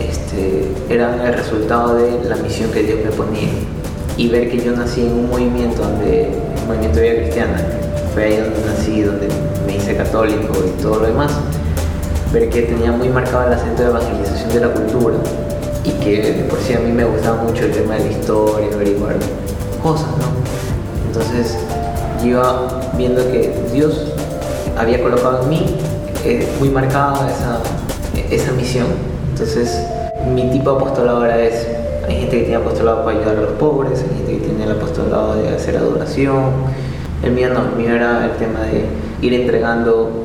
este, 0.00 0.68
era 0.88 1.26
el 1.26 1.34
resultado 1.34 1.96
de 1.96 2.24
la 2.28 2.36
misión 2.36 2.70
que 2.70 2.82
Dios 2.82 3.00
me 3.04 3.10
ponía. 3.10 3.48
Y 4.16 4.28
ver 4.28 4.50
que 4.50 4.58
yo 4.58 4.72
nací 4.72 5.02
en 5.02 5.12
un 5.12 5.30
movimiento, 5.30 5.82
donde, 5.82 6.30
un 6.62 6.68
movimiento 6.68 6.98
de 6.98 7.10
vida 7.10 7.22
cristiana, 7.22 7.62
fue 8.14 8.24
ahí 8.24 8.36
donde 8.36 8.60
nací, 8.66 9.02
donde 9.02 9.28
me 9.66 9.76
hice 9.76 9.94
católico 9.94 10.54
y 10.66 10.82
todo 10.82 11.00
lo 11.00 11.06
demás, 11.06 11.32
ver 12.32 12.48
que 12.48 12.62
tenía 12.62 12.90
muy 12.90 13.10
marcado 13.10 13.46
el 13.46 13.52
acento 13.52 13.82
de 13.82 13.88
evangelización 13.90 14.52
de 14.52 14.60
la 14.60 14.68
cultura 14.68 15.16
y 15.84 15.90
que 16.02 16.46
por 16.48 16.58
sí 16.60 16.74
a 16.74 16.80
mí 16.80 16.90
me 16.90 17.04
gustaba 17.04 17.42
mucho 17.42 17.64
el 17.64 17.72
tema 17.72 17.94
de 17.94 18.06
la 18.06 18.10
historia, 18.10 18.68
averiguar 18.74 19.16
cosas, 19.82 20.08
¿no? 20.18 20.26
Entonces, 21.06 21.56
yo 22.22 22.28
iba 22.28 22.80
viendo 22.96 23.22
que 23.30 23.52
Dios 23.72 24.12
había 24.76 25.02
colocado 25.02 25.42
en 25.42 25.48
mí 25.48 25.66
eh, 26.24 26.46
muy 26.58 26.68
marcada 26.68 27.30
esa, 27.30 27.60
esa 28.30 28.52
misión. 28.52 28.86
Entonces, 29.30 29.86
mi 30.34 30.50
tipo 30.50 30.72
de 30.72 30.76
apostolado 30.76 31.18
ahora 31.18 31.40
es, 31.42 31.66
hay 32.06 32.20
gente 32.20 32.38
que 32.38 32.42
tiene 32.44 32.56
apostolado 32.56 33.04
para 33.04 33.18
ayudar 33.18 33.36
a 33.36 33.40
los 33.42 33.52
pobres, 33.52 34.02
hay 34.02 34.16
gente 34.16 34.32
que 34.32 34.48
tiene 34.48 34.64
el 34.64 34.72
apostolado 34.72 35.36
de 35.36 35.48
hacer 35.48 35.76
adoración, 35.76 36.52
El 37.22 37.32
mío 37.32 37.48
el 37.48 37.76
mío 37.76 37.94
era 37.94 38.26
el 38.26 38.32
tema 38.32 38.60
de 38.60 38.84
ir 39.20 39.34
entregando 39.34 40.24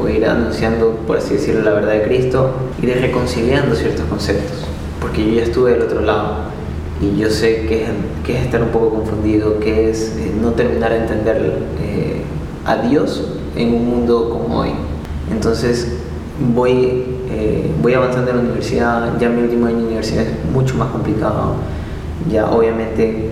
o 0.00 0.08
ir 0.08 0.24
anunciando, 0.24 0.90
por 1.06 1.18
así 1.18 1.34
decirlo, 1.34 1.62
la 1.62 1.72
verdad 1.72 1.92
de 1.92 2.02
Cristo, 2.02 2.50
ir 2.80 2.96
reconciliando 3.00 3.74
ciertos 3.74 4.06
conceptos, 4.06 4.64
porque 5.00 5.24
yo 5.24 5.34
ya 5.34 5.42
estuve 5.42 5.72
del 5.72 5.82
otro 5.82 6.00
lado 6.00 6.52
y 7.02 7.16
yo 7.16 7.28
sé 7.28 7.66
que 7.66 7.82
es, 7.82 7.90
es 8.28 8.44
estar 8.44 8.62
un 8.62 8.68
poco 8.68 8.90
confundido, 8.90 9.58
que 9.58 9.90
es 9.90 10.16
eh, 10.18 10.32
no 10.40 10.52
terminar 10.52 10.92
de 10.92 10.98
entender 10.98 11.58
eh, 11.82 12.22
a 12.64 12.76
Dios 12.76 13.38
en 13.56 13.74
un 13.74 13.90
mundo 13.90 14.30
como 14.30 14.60
hoy. 14.60 14.70
Entonces 15.30 15.96
voy, 16.54 17.04
eh, 17.28 17.70
voy 17.82 17.94
avanzando 17.94 18.30
en 18.30 18.36
la 18.36 18.42
universidad, 18.44 19.18
ya 19.18 19.28
mi 19.28 19.42
último 19.42 19.66
año 19.66 19.78
de 19.78 19.86
universidad 19.86 20.22
es 20.22 20.50
mucho 20.52 20.76
más 20.76 20.90
complicado, 20.90 21.54
ya 22.30 22.48
obviamente 22.48 23.30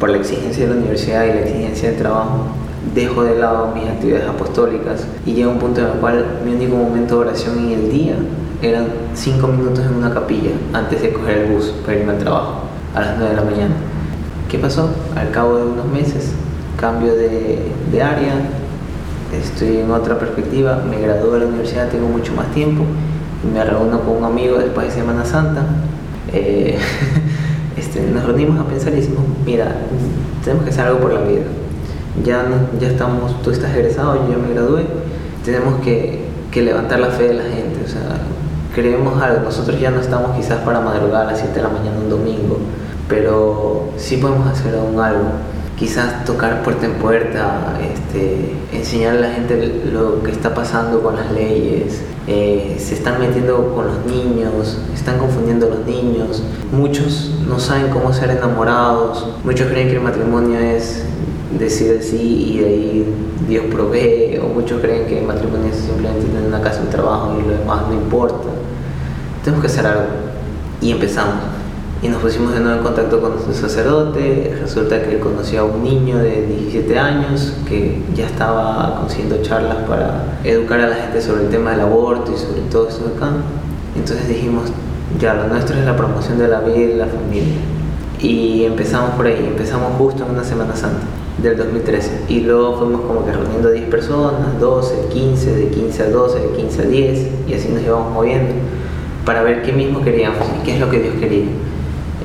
por 0.00 0.10
la 0.10 0.16
exigencia 0.16 0.64
de 0.64 0.74
la 0.74 0.80
universidad 0.80 1.24
y 1.24 1.28
la 1.28 1.40
exigencia 1.42 1.90
del 1.90 1.98
trabajo, 1.98 2.46
dejo 2.92 3.22
de 3.22 3.38
lado 3.38 3.72
mis 3.72 3.84
actividades 3.84 4.28
apostólicas 4.28 5.06
y 5.24 5.34
llega 5.34 5.48
un 5.48 5.58
punto 5.58 5.80
en 5.80 5.86
el 5.86 5.92
cual 5.92 6.40
mi 6.44 6.54
único 6.54 6.74
momento 6.74 7.20
de 7.20 7.28
oración 7.28 7.58
en 7.60 7.70
el 7.70 7.92
día 7.92 8.14
eran 8.60 8.86
cinco 9.14 9.46
minutos 9.46 9.86
en 9.86 9.94
una 9.94 10.12
capilla 10.12 10.50
antes 10.72 11.00
de 11.02 11.12
coger 11.12 11.38
el 11.38 11.52
bus 11.52 11.72
para 11.84 11.98
irme 11.98 12.12
al 12.12 12.18
trabajo 12.18 12.61
a 12.94 13.00
las 13.00 13.18
9 13.18 13.30
de 13.30 13.36
la 13.36 13.50
mañana. 13.50 13.74
¿Qué 14.50 14.58
pasó? 14.58 14.90
Al 15.16 15.30
cabo 15.30 15.56
de 15.56 15.64
unos 15.64 15.86
meses, 15.86 16.32
cambio 16.78 17.14
de, 17.14 18.02
área, 18.02 18.34
estoy 19.32 19.78
en 19.78 19.90
otra 19.90 20.18
perspectiva, 20.18 20.82
me 20.88 21.00
gradué 21.00 21.34
de 21.34 21.40
la 21.40 21.46
universidad, 21.46 21.88
tengo 21.88 22.08
mucho 22.08 22.32
más 22.34 22.50
tiempo, 22.52 22.84
y 23.42 23.52
me 23.52 23.64
reúno 23.64 24.00
con 24.00 24.18
un 24.18 24.24
amigo 24.24 24.58
después 24.58 24.88
de 24.88 25.00
Semana 25.00 25.24
Santa. 25.24 25.64
Eh, 26.32 26.78
este, 27.76 28.02
nos 28.02 28.24
reunimos 28.24 28.60
a 28.60 28.64
pensar 28.64 28.92
y 28.92 28.96
decimos, 28.96 29.24
mira, 29.46 29.74
tenemos 30.44 30.64
que 30.64 30.70
hacer 30.70 30.86
algo 30.86 31.00
por 31.00 31.12
la 31.14 31.22
vida. 31.22 31.44
Ya, 32.24 32.44
ya 32.78 32.88
estamos, 32.88 33.40
tú 33.42 33.50
estás 33.50 33.74
egresado, 33.74 34.16
yo 34.30 34.38
me 34.38 34.52
gradué, 34.52 34.84
tenemos 35.44 35.80
que, 35.80 36.24
que 36.50 36.62
levantar 36.62 37.00
la 37.00 37.08
fe 37.08 37.28
de 37.28 37.34
la 37.34 37.44
gente. 37.44 37.80
O 37.84 37.88
sea, 37.88 38.20
creemos 38.74 39.20
algo, 39.22 39.40
nosotros 39.42 39.78
ya 39.80 39.90
no 39.90 40.00
estamos 40.00 40.36
quizás 40.36 40.60
para 40.60 40.80
madrugar 40.80 41.22
a 41.22 41.30
las 41.32 41.38
7 41.38 41.54
de 41.54 41.62
la 41.62 41.68
mañana 41.68 41.98
un 41.98 42.10
domingo, 42.10 42.58
pero 43.08 43.90
sí 43.96 44.16
podemos 44.16 44.46
hacer 44.48 44.74
aún 44.74 44.98
algo. 45.00 45.30
Quizás 45.76 46.24
tocar 46.24 46.62
puerta 46.62 46.86
en 46.86 46.92
puerta, 46.92 47.76
este, 47.82 48.52
enseñar 48.72 49.16
a 49.16 49.20
la 49.20 49.30
gente 49.30 49.82
lo 49.92 50.22
que 50.22 50.30
está 50.30 50.54
pasando 50.54 51.02
con 51.02 51.16
las 51.16 51.32
leyes. 51.32 52.02
Eh, 52.28 52.76
se 52.78 52.94
están 52.94 53.18
metiendo 53.18 53.74
con 53.74 53.86
los 53.86 54.06
niños, 54.06 54.78
están 54.94 55.18
confundiendo 55.18 55.66
a 55.66 55.70
los 55.70 55.86
niños. 55.86 56.44
Muchos 56.70 57.32
no 57.48 57.58
saben 57.58 57.88
cómo 57.90 58.12
ser 58.12 58.30
enamorados. 58.30 59.26
Muchos 59.42 59.68
creen 59.68 59.88
que 59.88 59.96
el 59.96 60.02
matrimonio 60.02 60.60
es 60.60 61.04
decir 61.58 61.98
sí 62.02 62.54
y 62.54 62.58
de 62.58 62.66
ahí 62.66 63.14
Dios 63.48 63.64
provee. 63.70 64.38
O 64.42 64.48
muchos 64.48 64.80
creen 64.80 65.06
que 65.06 65.18
el 65.18 65.26
matrimonio 65.26 65.68
es 65.70 65.76
simplemente 65.76 66.26
tener 66.26 66.48
una 66.48 66.60
casa, 66.60 66.80
un 66.80 66.90
trabajo 66.90 67.36
y 67.38 67.48
lo 67.48 67.58
demás 67.58 67.82
no 67.88 67.94
importa. 67.94 68.48
Tenemos 69.44 69.64
que 69.64 69.70
hacer 69.70 69.86
algo. 69.86 70.04
Y 70.80 70.90
empezamos 70.90 71.36
y 72.02 72.08
nos 72.08 72.20
pusimos 72.20 72.52
de 72.52 72.58
nuevo 72.58 72.78
en 72.78 72.82
contacto 72.82 73.20
con 73.20 73.32
nuestro 73.32 73.54
sacerdote. 73.54 74.56
Resulta 74.60 75.00
que 75.02 75.14
él 75.14 75.20
conoció 75.20 75.60
a 75.60 75.64
un 75.64 75.84
niño 75.84 76.18
de 76.18 76.46
17 76.46 76.98
años 76.98 77.54
que 77.68 78.02
ya 78.14 78.26
estaba 78.26 78.96
consiguiendo 78.98 79.40
charlas 79.42 79.76
para 79.88 80.38
educar 80.42 80.80
a 80.80 80.88
la 80.88 80.96
gente 80.96 81.22
sobre 81.22 81.42
el 81.42 81.50
tema 81.50 81.70
del 81.70 81.80
aborto 81.80 82.32
y 82.32 82.38
sobre 82.38 82.62
todo 82.62 82.88
esto 82.88 83.04
de 83.04 83.14
acá. 83.14 83.28
Entonces 83.94 84.26
dijimos, 84.26 84.70
ya, 85.20 85.34
lo 85.34 85.46
nuestro 85.46 85.78
es 85.78 85.84
la 85.84 85.96
promoción 85.96 86.38
de 86.38 86.48
la 86.48 86.60
vida 86.60 86.78
y 86.78 86.86
de 86.86 86.96
la 86.96 87.06
familia. 87.06 87.54
Y 88.18 88.64
empezamos 88.64 89.10
por 89.10 89.26
ahí, 89.26 89.46
empezamos 89.46 89.92
justo 89.96 90.24
en 90.24 90.30
una 90.30 90.42
Semana 90.42 90.74
Santa 90.74 91.21
del 91.38 91.56
2013. 91.56 92.24
Y 92.28 92.40
luego 92.40 92.78
fuimos 92.78 93.02
como 93.02 93.24
que 93.24 93.32
reuniendo 93.32 93.70
10 93.70 93.88
personas, 93.88 94.58
12, 94.60 95.08
15, 95.12 95.56
de 95.56 95.68
15 95.68 96.02
a 96.02 96.10
12, 96.10 96.38
de 96.38 96.48
15 96.56 96.82
a 96.82 96.84
10, 96.84 97.28
y 97.48 97.54
así 97.54 97.68
nos 97.68 97.82
íbamos 97.82 98.12
moviendo 98.12 98.54
para 99.24 99.42
ver 99.42 99.62
qué 99.62 99.72
mismo 99.72 100.02
queríamos 100.02 100.46
y 100.60 100.64
qué 100.64 100.74
es 100.74 100.80
lo 100.80 100.90
que 100.90 101.00
Dios 101.00 101.14
quería. 101.18 101.46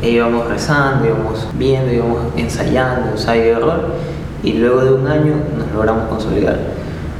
E 0.01 0.11
íbamos 0.11 0.47
rezando, 0.47 1.05
íbamos 1.05 1.47
viendo, 1.57 1.91
íbamos 1.91 2.19
ensayando, 2.35 3.11
ensayo 3.11 3.43
y 3.43 3.47
error, 3.47 3.81
y 4.43 4.53
luego 4.53 4.83
de 4.83 4.93
un 4.93 5.07
año 5.07 5.33
nos 5.57 5.71
logramos 5.73 6.07
consolidar. 6.09 6.57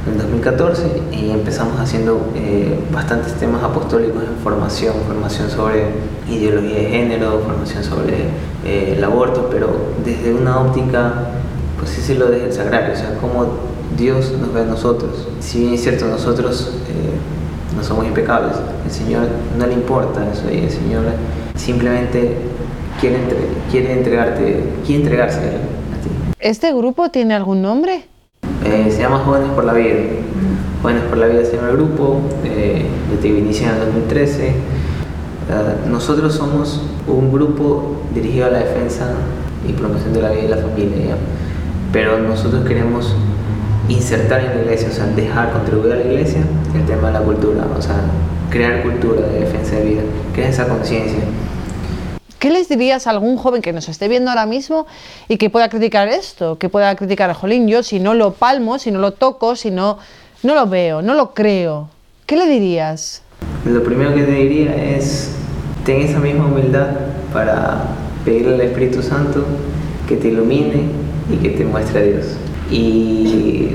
En 0.06 0.16
2014 0.16 1.02
y 1.12 1.30
empezamos 1.30 1.78
haciendo 1.78 2.30
eh, 2.34 2.78
bastantes 2.90 3.34
temas 3.34 3.62
apostólicos 3.62 4.22
en 4.22 4.42
formación, 4.42 4.94
formación 5.06 5.50
sobre 5.50 5.86
ideología 6.30 6.76
de 6.76 6.84
género, 6.84 7.42
formación 7.44 7.84
sobre 7.84 8.14
eh, 8.64 8.94
el 8.96 9.04
aborto, 9.04 9.48
pero 9.50 9.68
desde 10.04 10.32
una 10.32 10.60
óptica, 10.60 11.12
pues 11.78 11.90
sí 11.90 12.00
se 12.00 12.14
lo 12.14 12.26
desde 12.26 12.46
el 12.46 12.52
sagrario, 12.52 12.92
o 12.92 12.96
sea, 12.96 13.16
cómo 13.20 13.46
Dios 13.96 14.32
nos 14.40 14.52
ve 14.52 14.62
a 14.62 14.64
nosotros. 14.64 15.28
Si 15.40 15.60
bien 15.60 15.74
es 15.74 15.82
cierto, 15.82 16.06
nosotros 16.06 16.72
eh, 16.88 17.76
no 17.76 17.82
somos 17.82 18.06
impecables, 18.06 18.56
el 18.84 18.90
Señor 18.90 19.22
no 19.58 19.66
le 19.66 19.74
importa 19.74 20.30
eso 20.30 20.44
y 20.52 20.58
el 20.58 20.70
Señor 20.70 21.04
simplemente 21.54 22.36
quiere, 23.00 23.18
quiere 23.70 23.92
entregarte, 23.92 24.64
quiere 24.84 25.02
entregarse 25.02 25.38
a 25.38 25.42
ti. 25.42 26.08
¿Este 26.40 26.72
grupo 26.72 27.10
tiene 27.10 27.34
algún 27.34 27.62
nombre? 27.62 28.04
Eh, 28.64 28.88
se 28.90 29.00
llama 29.00 29.22
Jóvenes 29.24 29.50
por 29.50 29.64
la 29.64 29.72
Vida. 29.72 29.94
Jóvenes 30.82 31.02
por 31.04 31.18
la 31.18 31.26
Vida 31.26 31.44
se 31.44 31.56
llama 31.56 31.70
el 31.70 31.76
grupo, 31.76 32.20
eh, 32.44 32.86
te 33.20 33.28
inicia 33.28 33.68
en 33.68 33.74
el 33.74 33.80
2013. 33.86 34.52
Uh, 35.48 35.88
nosotros 35.88 36.34
somos 36.34 36.82
un 37.06 37.32
grupo 37.32 37.96
dirigido 38.14 38.46
a 38.46 38.50
la 38.50 38.58
defensa 38.58 39.14
y 39.66 39.72
promoción 39.72 40.12
de 40.12 40.20
la 40.20 40.30
vida 40.30 40.42
y 40.42 40.48
la 40.48 40.56
familia, 40.58 41.16
pero 41.92 42.18
nosotros 42.18 42.66
queremos 42.66 43.14
insertar 43.88 44.40
en 44.40 44.56
la 44.56 44.62
iglesia, 44.62 44.88
o 44.88 44.92
sea, 44.92 45.06
dejar 45.06 45.52
contribuir 45.52 45.92
a 45.92 45.96
la 45.96 46.04
iglesia 46.04 46.42
el 46.74 46.84
tema 46.84 47.08
de 47.08 47.14
la 47.14 47.20
cultura, 47.20 47.66
o 47.76 47.80
sea, 47.80 47.96
crear 48.50 48.82
cultura 48.82 49.22
de 49.22 49.40
defensa 49.40 49.76
de 49.76 49.84
vida, 49.84 50.02
crear 50.34 50.50
esa 50.50 50.68
conciencia. 50.68 51.20
¿Qué 52.38 52.50
les 52.50 52.68
dirías 52.68 53.06
a 53.06 53.10
algún 53.10 53.36
joven 53.36 53.62
que 53.62 53.72
nos 53.72 53.88
esté 53.88 54.06
viendo 54.06 54.30
ahora 54.30 54.46
mismo 54.46 54.86
y 55.28 55.38
que 55.38 55.50
pueda 55.50 55.68
criticar 55.68 56.06
esto? 56.08 56.56
Que 56.56 56.68
pueda 56.68 56.94
criticar 56.94 57.30
a 57.30 57.34
Jolín, 57.34 57.66
yo 57.66 57.82
si 57.82 57.98
no 57.98 58.14
lo 58.14 58.32
palmo, 58.32 58.78
si 58.78 58.92
no 58.92 59.00
lo 59.00 59.12
toco, 59.12 59.56
si 59.56 59.70
no, 59.70 59.98
no 60.44 60.54
lo 60.54 60.66
veo, 60.68 61.02
no 61.02 61.14
lo 61.14 61.34
creo. 61.34 61.88
¿Qué 62.26 62.36
le 62.36 62.46
dirías? 62.46 63.22
Lo 63.64 63.82
primero 63.82 64.14
que 64.14 64.22
te 64.22 64.30
diría 64.30 64.72
es, 64.76 65.32
ten 65.84 66.02
esa 66.02 66.20
misma 66.20 66.46
humildad 66.46 66.90
para 67.32 67.86
pedirle 68.24 68.54
al 68.54 68.60
Espíritu 68.60 69.02
Santo 69.02 69.44
que 70.06 70.16
te 70.16 70.28
ilumine 70.28 71.07
y 71.30 71.36
que 71.36 71.50
te 71.50 71.64
muestre 71.64 72.00
a 72.00 72.02
Dios. 72.02 72.26
Y 72.70 73.70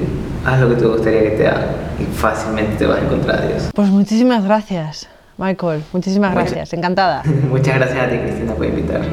haz 0.46 0.60
lo 0.60 0.70
que 0.70 0.76
te 0.76 0.86
gustaría 0.86 1.22
que 1.22 1.30
te 1.32 1.48
haga 1.48 1.74
y 2.00 2.04
fácilmente 2.16 2.76
te 2.78 2.86
vas 2.86 3.00
a 3.00 3.02
encontrar 3.02 3.42
a 3.42 3.48
Dios. 3.48 3.70
Pues 3.74 3.90
muchísimas 3.90 4.44
gracias. 4.44 5.08
Michael, 5.38 5.84
muchísimas 5.92 6.34
gracias, 6.34 6.74
encantada. 6.74 7.24
Muchas 7.50 7.76
gracias 7.76 8.00
a 8.00 8.08
ti, 8.08 8.18
Cristina, 8.18 8.54
por 8.54 8.66
invitarme. 8.68 9.08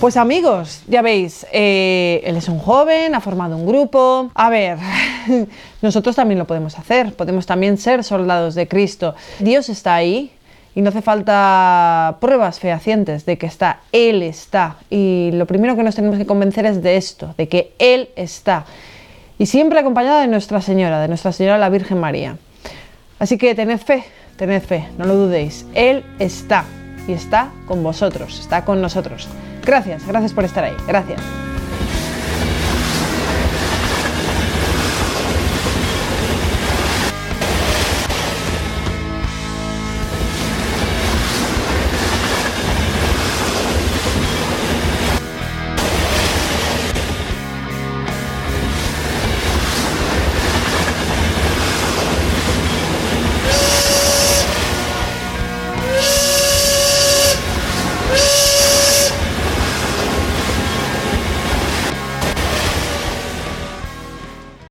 Pues 0.00 0.16
amigos, 0.16 0.82
ya 0.88 1.02
veis, 1.02 1.46
eh, 1.52 2.22
él 2.24 2.36
es 2.36 2.48
un 2.48 2.58
joven, 2.58 3.14
ha 3.14 3.20
formado 3.20 3.54
un 3.54 3.66
grupo. 3.66 4.30
A 4.34 4.48
ver, 4.48 4.78
nosotros 5.82 6.16
también 6.16 6.38
lo 6.38 6.46
podemos 6.46 6.78
hacer, 6.78 7.14
podemos 7.14 7.44
también 7.44 7.76
ser 7.76 8.02
soldados 8.02 8.54
de 8.54 8.66
Cristo. 8.66 9.14
Dios 9.40 9.68
está 9.68 9.94
ahí 9.94 10.32
y 10.74 10.82
no 10.82 10.90
hace 10.90 11.02
falta 11.02 12.18
pruebas 12.20 12.60
fehacientes 12.60 13.26
de 13.26 13.38
que 13.38 13.46
está, 13.46 13.80
Él 13.92 14.22
está. 14.22 14.76
Y 14.88 15.30
lo 15.32 15.46
primero 15.46 15.76
que 15.76 15.82
nos 15.82 15.94
tenemos 15.94 16.18
que 16.18 16.26
convencer 16.26 16.66
es 16.66 16.82
de 16.82 16.96
esto, 16.96 17.34
de 17.36 17.48
que 17.48 17.72
Él 17.78 18.10
está 18.16 18.64
y 19.40 19.46
siempre 19.46 19.80
acompañada 19.80 20.20
de 20.20 20.28
Nuestra 20.28 20.60
Señora, 20.60 21.00
de 21.00 21.08
Nuestra 21.08 21.32
Señora 21.32 21.56
la 21.56 21.70
Virgen 21.70 21.98
María. 21.98 22.36
Así 23.18 23.38
que 23.38 23.54
tened 23.54 23.78
fe, 23.78 24.04
tened 24.36 24.62
fe, 24.62 24.86
no 24.98 25.06
lo 25.06 25.14
dudéis. 25.14 25.64
Él 25.74 26.04
está 26.18 26.66
y 27.08 27.12
está 27.12 27.48
con 27.66 27.82
vosotros, 27.82 28.38
está 28.38 28.66
con 28.66 28.82
nosotros. 28.82 29.28
Gracias, 29.64 30.06
gracias 30.06 30.34
por 30.34 30.44
estar 30.44 30.64
ahí, 30.64 30.76
gracias. 30.86 31.49